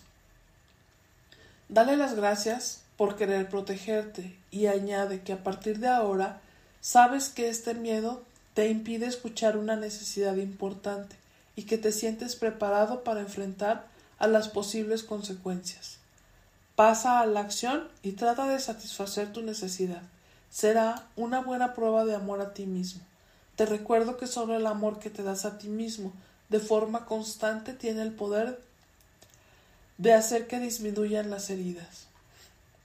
Dale 1.72 1.96
las 1.96 2.14
gracias 2.14 2.82
por 2.98 3.16
querer 3.16 3.48
protegerte 3.48 4.36
y 4.50 4.66
añade 4.66 5.22
que 5.22 5.32
a 5.32 5.42
partir 5.42 5.78
de 5.78 5.88
ahora 5.88 6.38
sabes 6.82 7.30
que 7.30 7.48
este 7.48 7.72
miedo 7.72 8.20
te 8.52 8.68
impide 8.68 9.06
escuchar 9.06 9.56
una 9.56 9.74
necesidad 9.74 10.36
importante 10.36 11.16
y 11.56 11.62
que 11.62 11.78
te 11.78 11.90
sientes 11.90 12.36
preparado 12.36 13.02
para 13.04 13.20
enfrentar 13.20 13.86
a 14.18 14.26
las 14.26 14.50
posibles 14.50 15.02
consecuencias. 15.02 15.96
Pasa 16.76 17.20
a 17.20 17.26
la 17.26 17.40
acción 17.40 17.88
y 18.02 18.12
trata 18.12 18.46
de 18.48 18.60
satisfacer 18.60 19.32
tu 19.32 19.40
necesidad. 19.40 20.02
Será 20.50 21.06
una 21.16 21.40
buena 21.40 21.72
prueba 21.72 22.04
de 22.04 22.14
amor 22.14 22.42
a 22.42 22.52
ti 22.52 22.66
mismo. 22.66 23.00
Te 23.56 23.64
recuerdo 23.64 24.18
que 24.18 24.26
solo 24.26 24.56
el 24.56 24.66
amor 24.66 24.98
que 24.98 25.08
te 25.08 25.22
das 25.22 25.46
a 25.46 25.56
ti 25.56 25.68
mismo 25.68 26.12
de 26.50 26.60
forma 26.60 27.06
constante 27.06 27.72
tiene 27.72 28.02
el 28.02 28.12
poder 28.12 28.60
de 29.98 30.12
hacer 30.12 30.46
que 30.46 30.58
disminuyan 30.58 31.30
las 31.30 31.50
heridas. 31.50 32.06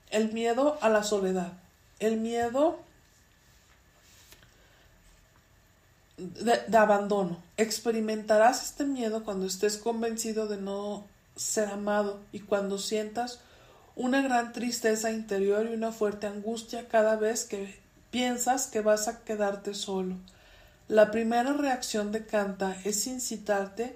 El 0.10 0.32
miedo 0.32 0.78
a 0.82 0.90
la 0.90 1.04
soledad. 1.04 1.54
El 2.00 2.18
miedo 2.18 2.80
de, 6.18 6.78
abandono. 6.78 7.38
Experimentarás 7.58 8.64
este 8.64 8.86
miedo 8.86 9.24
cuando 9.24 9.46
estés 9.46 9.78
convencido 9.78 10.48
de 10.48 10.58
no 10.58 11.06
ser 11.36 11.70
amado 11.70 12.20
y 12.32 12.40
cuando 12.40 12.80
sientas 12.80 13.40
una 13.96 14.22
gran 14.22 14.54
tristeza 14.54 15.12
interior 15.12 15.68
y 15.70 15.74
una 15.74 15.92
fuerte 15.92 16.28
angustia 16.28 16.88
cada 16.88 17.16
vez 17.16 17.46
que 17.46 17.80
piensas 18.10 18.68
que 18.68 18.82
vas 18.82 19.08
a 19.08 19.24
quedarte 19.24 19.74
solo. 19.74 20.16
La 20.88 21.12
primera 21.12 21.54
reacción 21.54 22.12
de 22.12 22.26
Canta 22.26 22.78
es 22.84 23.06
incitarte 23.08 23.96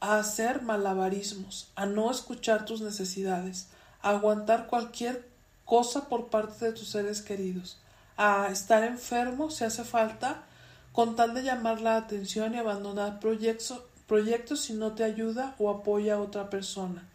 a 0.00 0.18
hacer 0.18 0.62
malabarismos, 0.62 1.70
a 1.74 1.86
no 1.86 2.10
escuchar 2.10 2.64
tus 2.64 2.80
necesidades, 2.80 3.68
a 4.00 4.10
aguantar 4.10 4.66
cualquier 4.66 5.28
cosa 5.64 6.08
por 6.08 6.28
parte 6.28 6.66
de 6.66 6.72
tus 6.72 6.88
seres 6.88 7.20
queridos, 7.20 7.78
a 8.16 8.48
estar 8.48 8.84
enfermo 8.84 9.50
si 9.50 9.64
hace 9.64 9.84
falta, 9.84 10.44
con 10.92 11.16
tal 11.16 11.34
de 11.34 11.42
llamar 11.42 11.80
la 11.80 11.96
atención 11.96 12.54
y 12.54 12.58
abandonar 12.58 13.20
proyectos, 13.20 13.82
proyectos 14.06 14.60
si 14.60 14.72
no 14.72 14.92
te 14.92 15.04
ayuda 15.04 15.54
o 15.58 15.70
apoya 15.70 16.14
a 16.14 16.20
otra 16.20 16.50
persona. 16.50 17.06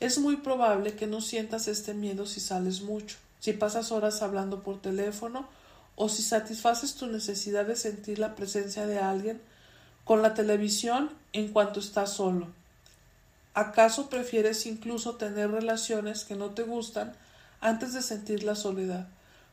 Es 0.00 0.18
muy 0.18 0.36
probable 0.38 0.96
que 0.96 1.06
no 1.06 1.20
sientas 1.20 1.68
este 1.68 1.94
miedo 1.94 2.26
si 2.26 2.40
sales 2.40 2.82
mucho, 2.82 3.16
si 3.38 3.52
pasas 3.52 3.92
horas 3.92 4.22
hablando 4.22 4.62
por 4.62 4.80
teléfono 4.80 5.48
o 5.96 6.08
si 6.08 6.22
satisfaces 6.22 6.96
tu 6.96 7.06
necesidad 7.06 7.64
de 7.64 7.76
sentir 7.76 8.18
la 8.18 8.34
presencia 8.34 8.86
de 8.86 8.98
alguien 8.98 9.40
con 10.04 10.22
la 10.22 10.34
televisión 10.34 11.10
en 11.32 11.48
cuanto 11.48 11.80
estás 11.80 12.12
solo. 12.12 12.48
¿Acaso 13.54 14.08
prefieres 14.10 14.66
incluso 14.66 15.14
tener 15.14 15.50
relaciones 15.50 16.24
que 16.24 16.34
no 16.34 16.50
te 16.50 16.62
gustan 16.62 17.14
antes 17.60 17.92
de 17.92 18.02
sentir 18.02 18.42
la 18.42 18.56
soledad? 18.56 19.08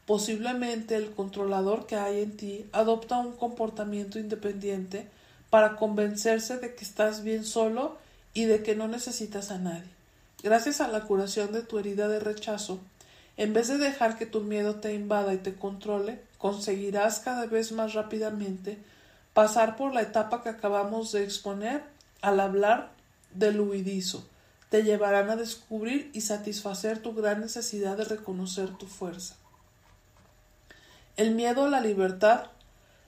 Posiblemente 0.05 0.95
el 0.95 1.11
controlador 1.11 1.85
que 1.85 1.95
hay 1.95 2.21
en 2.21 2.35
ti 2.35 2.65
adopta 2.73 3.17
un 3.17 3.33
comportamiento 3.33 4.19
independiente 4.19 5.07
para 5.49 5.75
convencerse 5.75 6.57
de 6.57 6.73
que 6.73 6.83
estás 6.83 7.23
bien 7.23 7.45
solo 7.45 7.97
y 8.33 8.45
de 8.45 8.63
que 8.63 8.75
no 8.75 8.87
necesitas 8.87 9.51
a 9.51 9.59
nadie. 9.59 9.89
Gracias 10.41 10.81
a 10.81 10.87
la 10.87 11.01
curación 11.01 11.51
de 11.51 11.61
tu 11.61 11.77
herida 11.77 12.07
de 12.07 12.19
rechazo, 12.19 12.79
en 13.37 13.53
vez 13.53 13.67
de 13.67 13.77
dejar 13.77 14.17
que 14.17 14.25
tu 14.25 14.41
miedo 14.41 14.75
te 14.75 14.93
invada 14.93 15.33
y 15.33 15.37
te 15.37 15.53
controle, 15.53 16.19
conseguirás 16.37 17.19
cada 17.19 17.45
vez 17.45 17.71
más 17.71 17.93
rápidamente 17.93 18.79
pasar 19.33 19.75
por 19.75 19.93
la 19.93 20.01
etapa 20.01 20.43
que 20.43 20.49
acabamos 20.49 21.11
de 21.11 21.23
exponer 21.23 21.83
al 22.21 22.39
hablar 22.39 22.91
del 23.33 23.59
huidizo. 23.59 24.25
Te 24.69 24.83
llevarán 24.83 25.29
a 25.29 25.35
descubrir 25.35 26.09
y 26.13 26.21
satisfacer 26.21 27.01
tu 27.01 27.13
gran 27.13 27.41
necesidad 27.41 27.97
de 27.97 28.05
reconocer 28.05 28.69
tu 28.77 28.87
fuerza. 28.87 29.35
El 31.17 31.35
miedo 31.35 31.65
a 31.65 31.69
la 31.69 31.81
libertad 31.81 32.47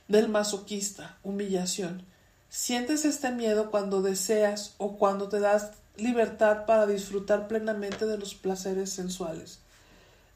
del 0.08 0.28
masoquista, 0.28 1.18
humillación. 1.24 2.06
Sientes 2.50 3.06
este 3.06 3.32
miedo 3.32 3.72
cuando 3.72 4.02
deseas 4.02 4.76
o 4.78 4.98
cuando 4.98 5.30
te 5.30 5.40
das 5.40 5.72
libertad 5.96 6.66
para 6.66 6.86
disfrutar 6.86 7.48
plenamente 7.48 8.06
de 8.06 8.18
los 8.18 8.36
placeres 8.36 8.92
sensuales. 8.92 9.60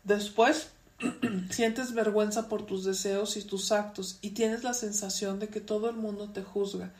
Después 0.03 0.69
sientes 1.51 1.93
vergüenza 1.93 2.49
por 2.49 2.65
tus 2.65 2.83
deseos 2.83 3.37
y 3.37 3.43
tus 3.43 3.71
actos 3.71 4.17
y 4.21 4.31
tienes 4.31 4.63
la 4.63 4.73
sensación 4.73 5.39
de 5.39 5.49
que 5.49 5.61
todo 5.61 5.89
el 5.89 5.95
mundo 5.95 6.29
te 6.29 6.43
juzga, 6.43 6.91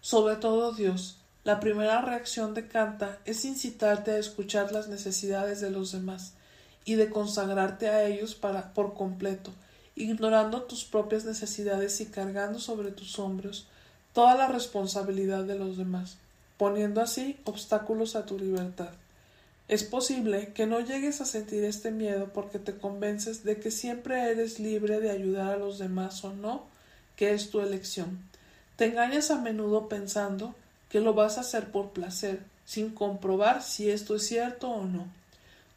sobre 0.00 0.36
todo 0.36 0.72
Dios. 0.72 1.18
La 1.44 1.60
primera 1.60 2.02
reacción 2.02 2.54
de 2.54 2.66
Canta 2.66 3.18
es 3.24 3.44
incitarte 3.44 4.10
a 4.10 4.18
escuchar 4.18 4.72
las 4.72 4.88
necesidades 4.88 5.60
de 5.60 5.70
los 5.70 5.92
demás 5.92 6.34
y 6.84 6.94
de 6.94 7.08
consagrarte 7.08 7.88
a 7.88 8.04
ellos 8.04 8.34
para, 8.34 8.74
por 8.74 8.94
completo, 8.94 9.52
ignorando 9.94 10.62
tus 10.62 10.84
propias 10.84 11.24
necesidades 11.24 12.00
y 12.00 12.06
cargando 12.06 12.58
sobre 12.58 12.90
tus 12.90 13.18
hombros 13.18 13.68
toda 14.12 14.34
la 14.34 14.48
responsabilidad 14.48 15.44
de 15.44 15.58
los 15.58 15.76
demás, 15.76 16.18
poniendo 16.56 17.00
así 17.00 17.38
obstáculos 17.44 18.16
a 18.16 18.26
tu 18.26 18.38
libertad. 18.38 18.90
Es 19.68 19.82
posible 19.82 20.52
que 20.52 20.66
no 20.66 20.78
llegues 20.78 21.20
a 21.20 21.24
sentir 21.24 21.64
este 21.64 21.90
miedo 21.90 22.32
porque 22.32 22.60
te 22.60 22.78
convences 22.78 23.42
de 23.42 23.58
que 23.58 23.72
siempre 23.72 24.30
eres 24.30 24.60
libre 24.60 25.00
de 25.00 25.10
ayudar 25.10 25.54
a 25.54 25.56
los 25.58 25.78
demás 25.78 26.22
o 26.24 26.32
no, 26.32 26.66
que 27.16 27.32
es 27.32 27.50
tu 27.50 27.60
elección. 27.60 28.20
Te 28.76 28.86
engañas 28.86 29.32
a 29.32 29.40
menudo 29.40 29.88
pensando 29.88 30.54
que 30.88 31.00
lo 31.00 31.14
vas 31.14 31.36
a 31.36 31.40
hacer 31.40 31.72
por 31.72 31.90
placer, 31.90 32.44
sin 32.64 32.90
comprobar 32.90 33.60
si 33.60 33.90
esto 33.90 34.14
es 34.14 34.26
cierto 34.26 34.68
o 34.68 34.84
no. 34.84 35.08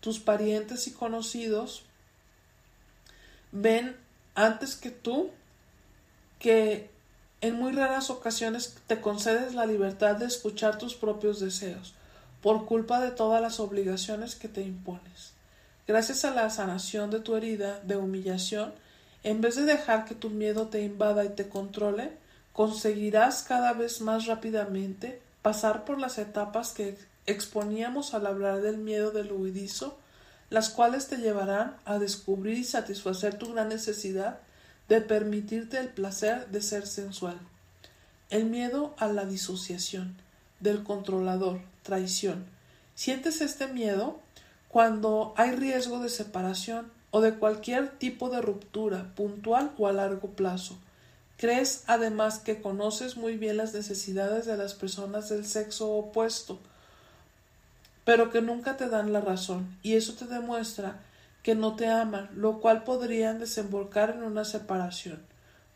Tus 0.01 0.19
parientes 0.19 0.85
y 0.87 0.91
conocidos 0.91 1.83
ven 3.51 3.95
antes 4.35 4.75
que 4.75 4.91
tú 4.91 5.31
que 6.37 6.89
en 7.41 7.55
muy 7.55 7.71
raras 7.71 8.11
ocasiones 8.11 8.75
te 8.85 9.01
concedes 9.01 9.55
la 9.55 9.65
libertad 9.65 10.15
de 10.17 10.25
escuchar 10.25 10.77
tus 10.77 10.93
propios 10.93 11.39
deseos 11.39 11.95
por 12.41 12.65
culpa 12.65 13.01
de 13.01 13.11
todas 13.11 13.41
las 13.41 13.59
obligaciones 13.59 14.35
que 14.35 14.47
te 14.47 14.61
impones. 14.61 15.33
Gracias 15.87 16.23
a 16.23 16.31
la 16.31 16.49
sanación 16.49 17.09
de 17.09 17.19
tu 17.19 17.35
herida 17.35 17.79
de 17.81 17.97
humillación, 17.97 18.73
en 19.23 19.41
vez 19.41 19.55
de 19.55 19.63
dejar 19.63 20.05
que 20.05 20.15
tu 20.15 20.29
miedo 20.29 20.67
te 20.67 20.83
invada 20.83 21.25
y 21.25 21.29
te 21.29 21.49
controle, 21.49 22.11
conseguirás 22.53 23.43
cada 23.43 23.73
vez 23.73 24.01
más 24.01 24.25
rápidamente 24.25 25.21
pasar 25.41 25.85
por 25.85 25.99
las 25.99 26.17
etapas 26.17 26.71
que 26.71 26.97
exponíamos 27.25 28.13
al 28.13 28.27
hablar 28.27 28.61
del 28.61 28.77
miedo 28.77 29.11
del 29.11 29.31
huidizo, 29.31 29.97
las 30.49 30.69
cuales 30.69 31.07
te 31.07 31.17
llevarán 31.17 31.75
a 31.85 31.99
descubrir 31.99 32.57
y 32.57 32.63
satisfacer 32.63 33.37
tu 33.37 33.53
gran 33.53 33.69
necesidad 33.69 34.39
de 34.87 35.01
permitirte 35.01 35.79
el 35.79 35.89
placer 35.89 36.47
de 36.47 36.61
ser 36.61 36.87
sensual. 36.87 37.37
El 38.29 38.45
miedo 38.45 38.95
a 38.97 39.07
la 39.07 39.25
disociación, 39.25 40.15
del 40.59 40.83
controlador, 40.83 41.61
traición. 41.83 42.45
¿Sientes 42.95 43.41
este 43.41 43.67
miedo? 43.67 44.19
Cuando 44.67 45.33
hay 45.37 45.51
riesgo 45.51 45.99
de 45.99 46.09
separación 46.09 46.91
o 47.11 47.21
de 47.21 47.35
cualquier 47.35 47.89
tipo 47.97 48.29
de 48.29 48.41
ruptura, 48.41 49.11
puntual 49.15 49.71
o 49.77 49.87
a 49.87 49.93
largo 49.93 50.29
plazo. 50.29 50.77
Crees 51.37 51.83
además 51.87 52.39
que 52.39 52.61
conoces 52.61 53.15
muy 53.15 53.37
bien 53.37 53.57
las 53.57 53.73
necesidades 53.73 54.45
de 54.45 54.57
las 54.57 54.73
personas 54.73 55.29
del 55.29 55.45
sexo 55.45 55.89
opuesto, 55.89 56.59
pero 58.03 58.29
que 58.29 58.41
nunca 58.41 58.75
te 58.75 58.89
dan 58.89 59.13
la 59.13 59.21
razón, 59.21 59.77
y 59.81 59.93
eso 59.93 60.13
te 60.13 60.25
demuestra 60.25 60.99
que 61.43 61.55
no 61.55 61.75
te 61.75 61.87
aman, 61.87 62.29
lo 62.35 62.59
cual 62.59 62.83
podrían 62.83 63.39
desembocar 63.39 64.09
en 64.11 64.23
una 64.23 64.43
separación. 64.43 65.19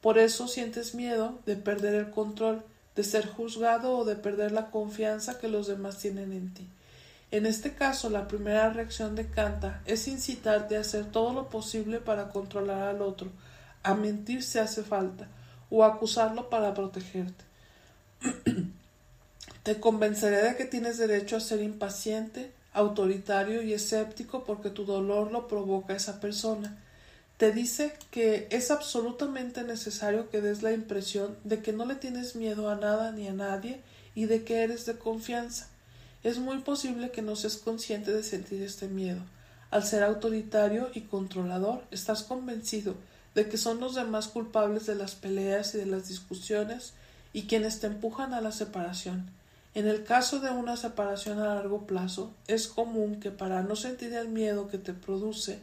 Por 0.02 0.17
eso 0.17 0.50
sientes 0.50 0.96
miedo 0.96 1.39
de 1.46 1.56
perder 1.56 1.96
el 1.96 2.10
control, 2.10 2.62
de 2.95 3.03
ser 3.03 3.27
juzgado 3.27 3.97
o 3.97 4.06
de 4.06 4.15
perder 4.15 4.51
la 4.51 4.69
confianza 4.69 5.39
que 5.39 5.47
los 5.47 5.67
demás 5.67 5.97
tienen 5.97 6.32
en 6.34 6.53
ti. 6.53 6.67
En 7.32 7.47
este 7.47 7.73
caso, 7.73 8.10
la 8.10 8.27
primera 8.27 8.69
reacción 8.69 9.15
de 9.15 9.27
Canta 9.27 9.82
es 9.86 10.08
incitarte 10.08 10.77
a 10.77 10.82
hacer 10.82 11.06
todo 11.06 11.34
lo 11.34 11.49
posible 11.49 11.99
para 11.99 12.29
controlar 12.29 12.84
al 12.84 13.01
otro, 13.01 13.32
a 13.82 13.95
mentir 13.95 14.43
si 14.43 14.60
hace 14.60 14.84
falta, 14.84 15.27
o 15.71 15.84
acusarlo 15.84 16.49
para 16.49 16.75
protegerte. 16.75 17.43
Te 19.63 19.79
convenceré 19.79 20.43
de 20.43 20.56
que 20.56 20.65
tienes 20.65 20.99
derecho 20.99 21.38
a 21.38 21.39
ser 21.39 21.62
impaciente, 21.62 22.51
autoritario 22.73 23.63
y 23.63 23.73
escéptico 23.73 24.43
porque 24.43 24.69
tu 24.69 24.86
dolor 24.86 25.32
lo 25.32 25.47
provoca 25.47 25.95
esa 25.95 26.19
persona 26.19 26.77
te 27.43 27.51
dice 27.51 27.91
que 28.10 28.47
es 28.51 28.71
absolutamente 28.71 29.63
necesario 29.63 30.29
que 30.29 30.39
des 30.39 30.63
la 30.63 30.71
impresión 30.71 31.36
de 31.43 31.62
que 31.62 31.73
no 31.73 31.84
le 31.84 31.95
tienes 31.95 32.38
miedo 32.38 32.69
a 32.69 32.77
nada 32.77 33.12
ni 33.12 33.27
a 33.27 33.34
nadie 33.34 33.82
y 34.15 34.27
de 34.27 34.45
que 34.45 34.63
eres 34.63 34.86
de 34.86 34.97
confianza. 34.97 35.67
Es 36.23 36.38
muy 36.38 36.60
posible 36.60 37.12
que 37.12 37.21
no 37.21 37.36
seas 37.36 37.58
consciente 37.58 38.13
de 38.13 38.23
sentir 38.23 38.62
este 38.62 38.88
miedo. 38.88 39.19
Al 39.71 39.84
ser 39.84 40.03
autoritario 40.03 40.89
y 40.93 41.01
controlador, 41.01 41.84
estás 41.91 42.23
convencido 42.23 42.95
de 43.36 43.49
que 43.49 43.58
son 43.58 43.82
los 43.82 43.95
demás 43.95 44.29
culpables 44.29 44.86
de 44.86 44.95
las 44.95 45.15
peleas 45.15 45.75
y 45.75 45.79
de 45.79 45.86
las 45.86 46.08
discusiones 46.08 46.93
y 47.34 47.41
quienes 47.41 47.82
te 47.82 47.88
empujan 47.88 48.34
a 48.34 48.39
la 48.39 48.53
separación. 48.53 49.29
En 49.75 49.86
el 49.86 50.06
caso 50.06 50.39
de 50.39 50.49
una 50.49 50.77
separación 50.77 51.39
a 51.39 51.56
largo 51.56 51.86
plazo, 51.88 52.32
es 52.47 52.69
común 52.69 53.19
que 53.19 53.32
para 53.32 53.63
no 53.63 53.75
sentir 53.75 54.13
el 54.13 54.29
miedo 54.29 54.69
que 54.69 54.77
te 54.77 54.93
produce 54.93 55.60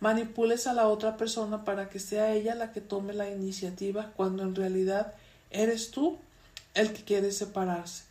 manipules 0.00 0.66
a 0.66 0.74
la 0.74 0.88
otra 0.88 1.16
persona 1.16 1.64
para 1.64 1.88
que 1.88 1.98
sea 1.98 2.32
ella 2.32 2.54
la 2.54 2.72
que 2.72 2.80
tome 2.80 3.12
la 3.12 3.30
iniciativa 3.30 4.12
cuando 4.16 4.42
en 4.42 4.54
realidad 4.54 5.14
eres 5.50 5.90
tú 5.90 6.18
el 6.74 6.92
que 6.92 7.04
quiere 7.04 7.32
separarse. 7.32 8.04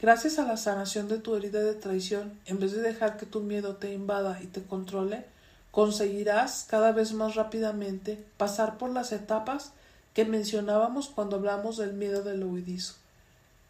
Gracias 0.00 0.38
a 0.38 0.44
la 0.44 0.56
sanación 0.56 1.08
de 1.08 1.18
tu 1.18 1.34
herida 1.34 1.60
de 1.60 1.74
traición, 1.74 2.38
en 2.44 2.58
vez 2.58 2.72
de 2.72 2.82
dejar 2.82 3.16
que 3.16 3.26
tu 3.26 3.40
miedo 3.40 3.76
te 3.76 3.92
invada 3.92 4.42
y 4.42 4.46
te 4.46 4.62
controle, 4.62 5.24
conseguirás 5.70 6.66
cada 6.68 6.92
vez 6.92 7.12
más 7.12 7.36
rápidamente 7.36 8.22
pasar 8.36 8.76
por 8.76 8.90
las 8.90 9.12
etapas 9.12 9.72
que 10.12 10.24
mencionábamos 10.24 11.08
cuando 11.08 11.36
hablamos 11.36 11.78
del 11.78 11.94
miedo 11.94 12.22
del 12.22 12.44
huidizo. 12.44 12.94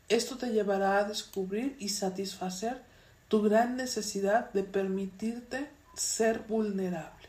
Esto 0.08 0.36
te 0.36 0.50
llevará 0.50 0.98
a 0.98 1.04
descubrir 1.04 1.76
y 1.78 1.90
satisfacer 1.90 2.82
tu 3.28 3.42
gran 3.42 3.76
necesidad 3.76 4.52
de 4.52 4.64
permitirte 4.64 5.70
ser 5.96 6.40
vulnerable. 6.40 7.23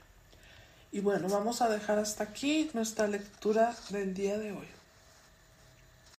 Y 0.95 1.01
bueno, 1.01 1.27
vamos 1.27 1.61
a 1.61 1.67
dejar 1.67 1.99
hasta 1.99 2.23
aquí 2.23 2.71
nuestra 2.73 3.05
lectura 3.05 3.75
del 3.89 4.13
día 4.13 4.37
de 4.37 4.53
hoy. 4.53 4.74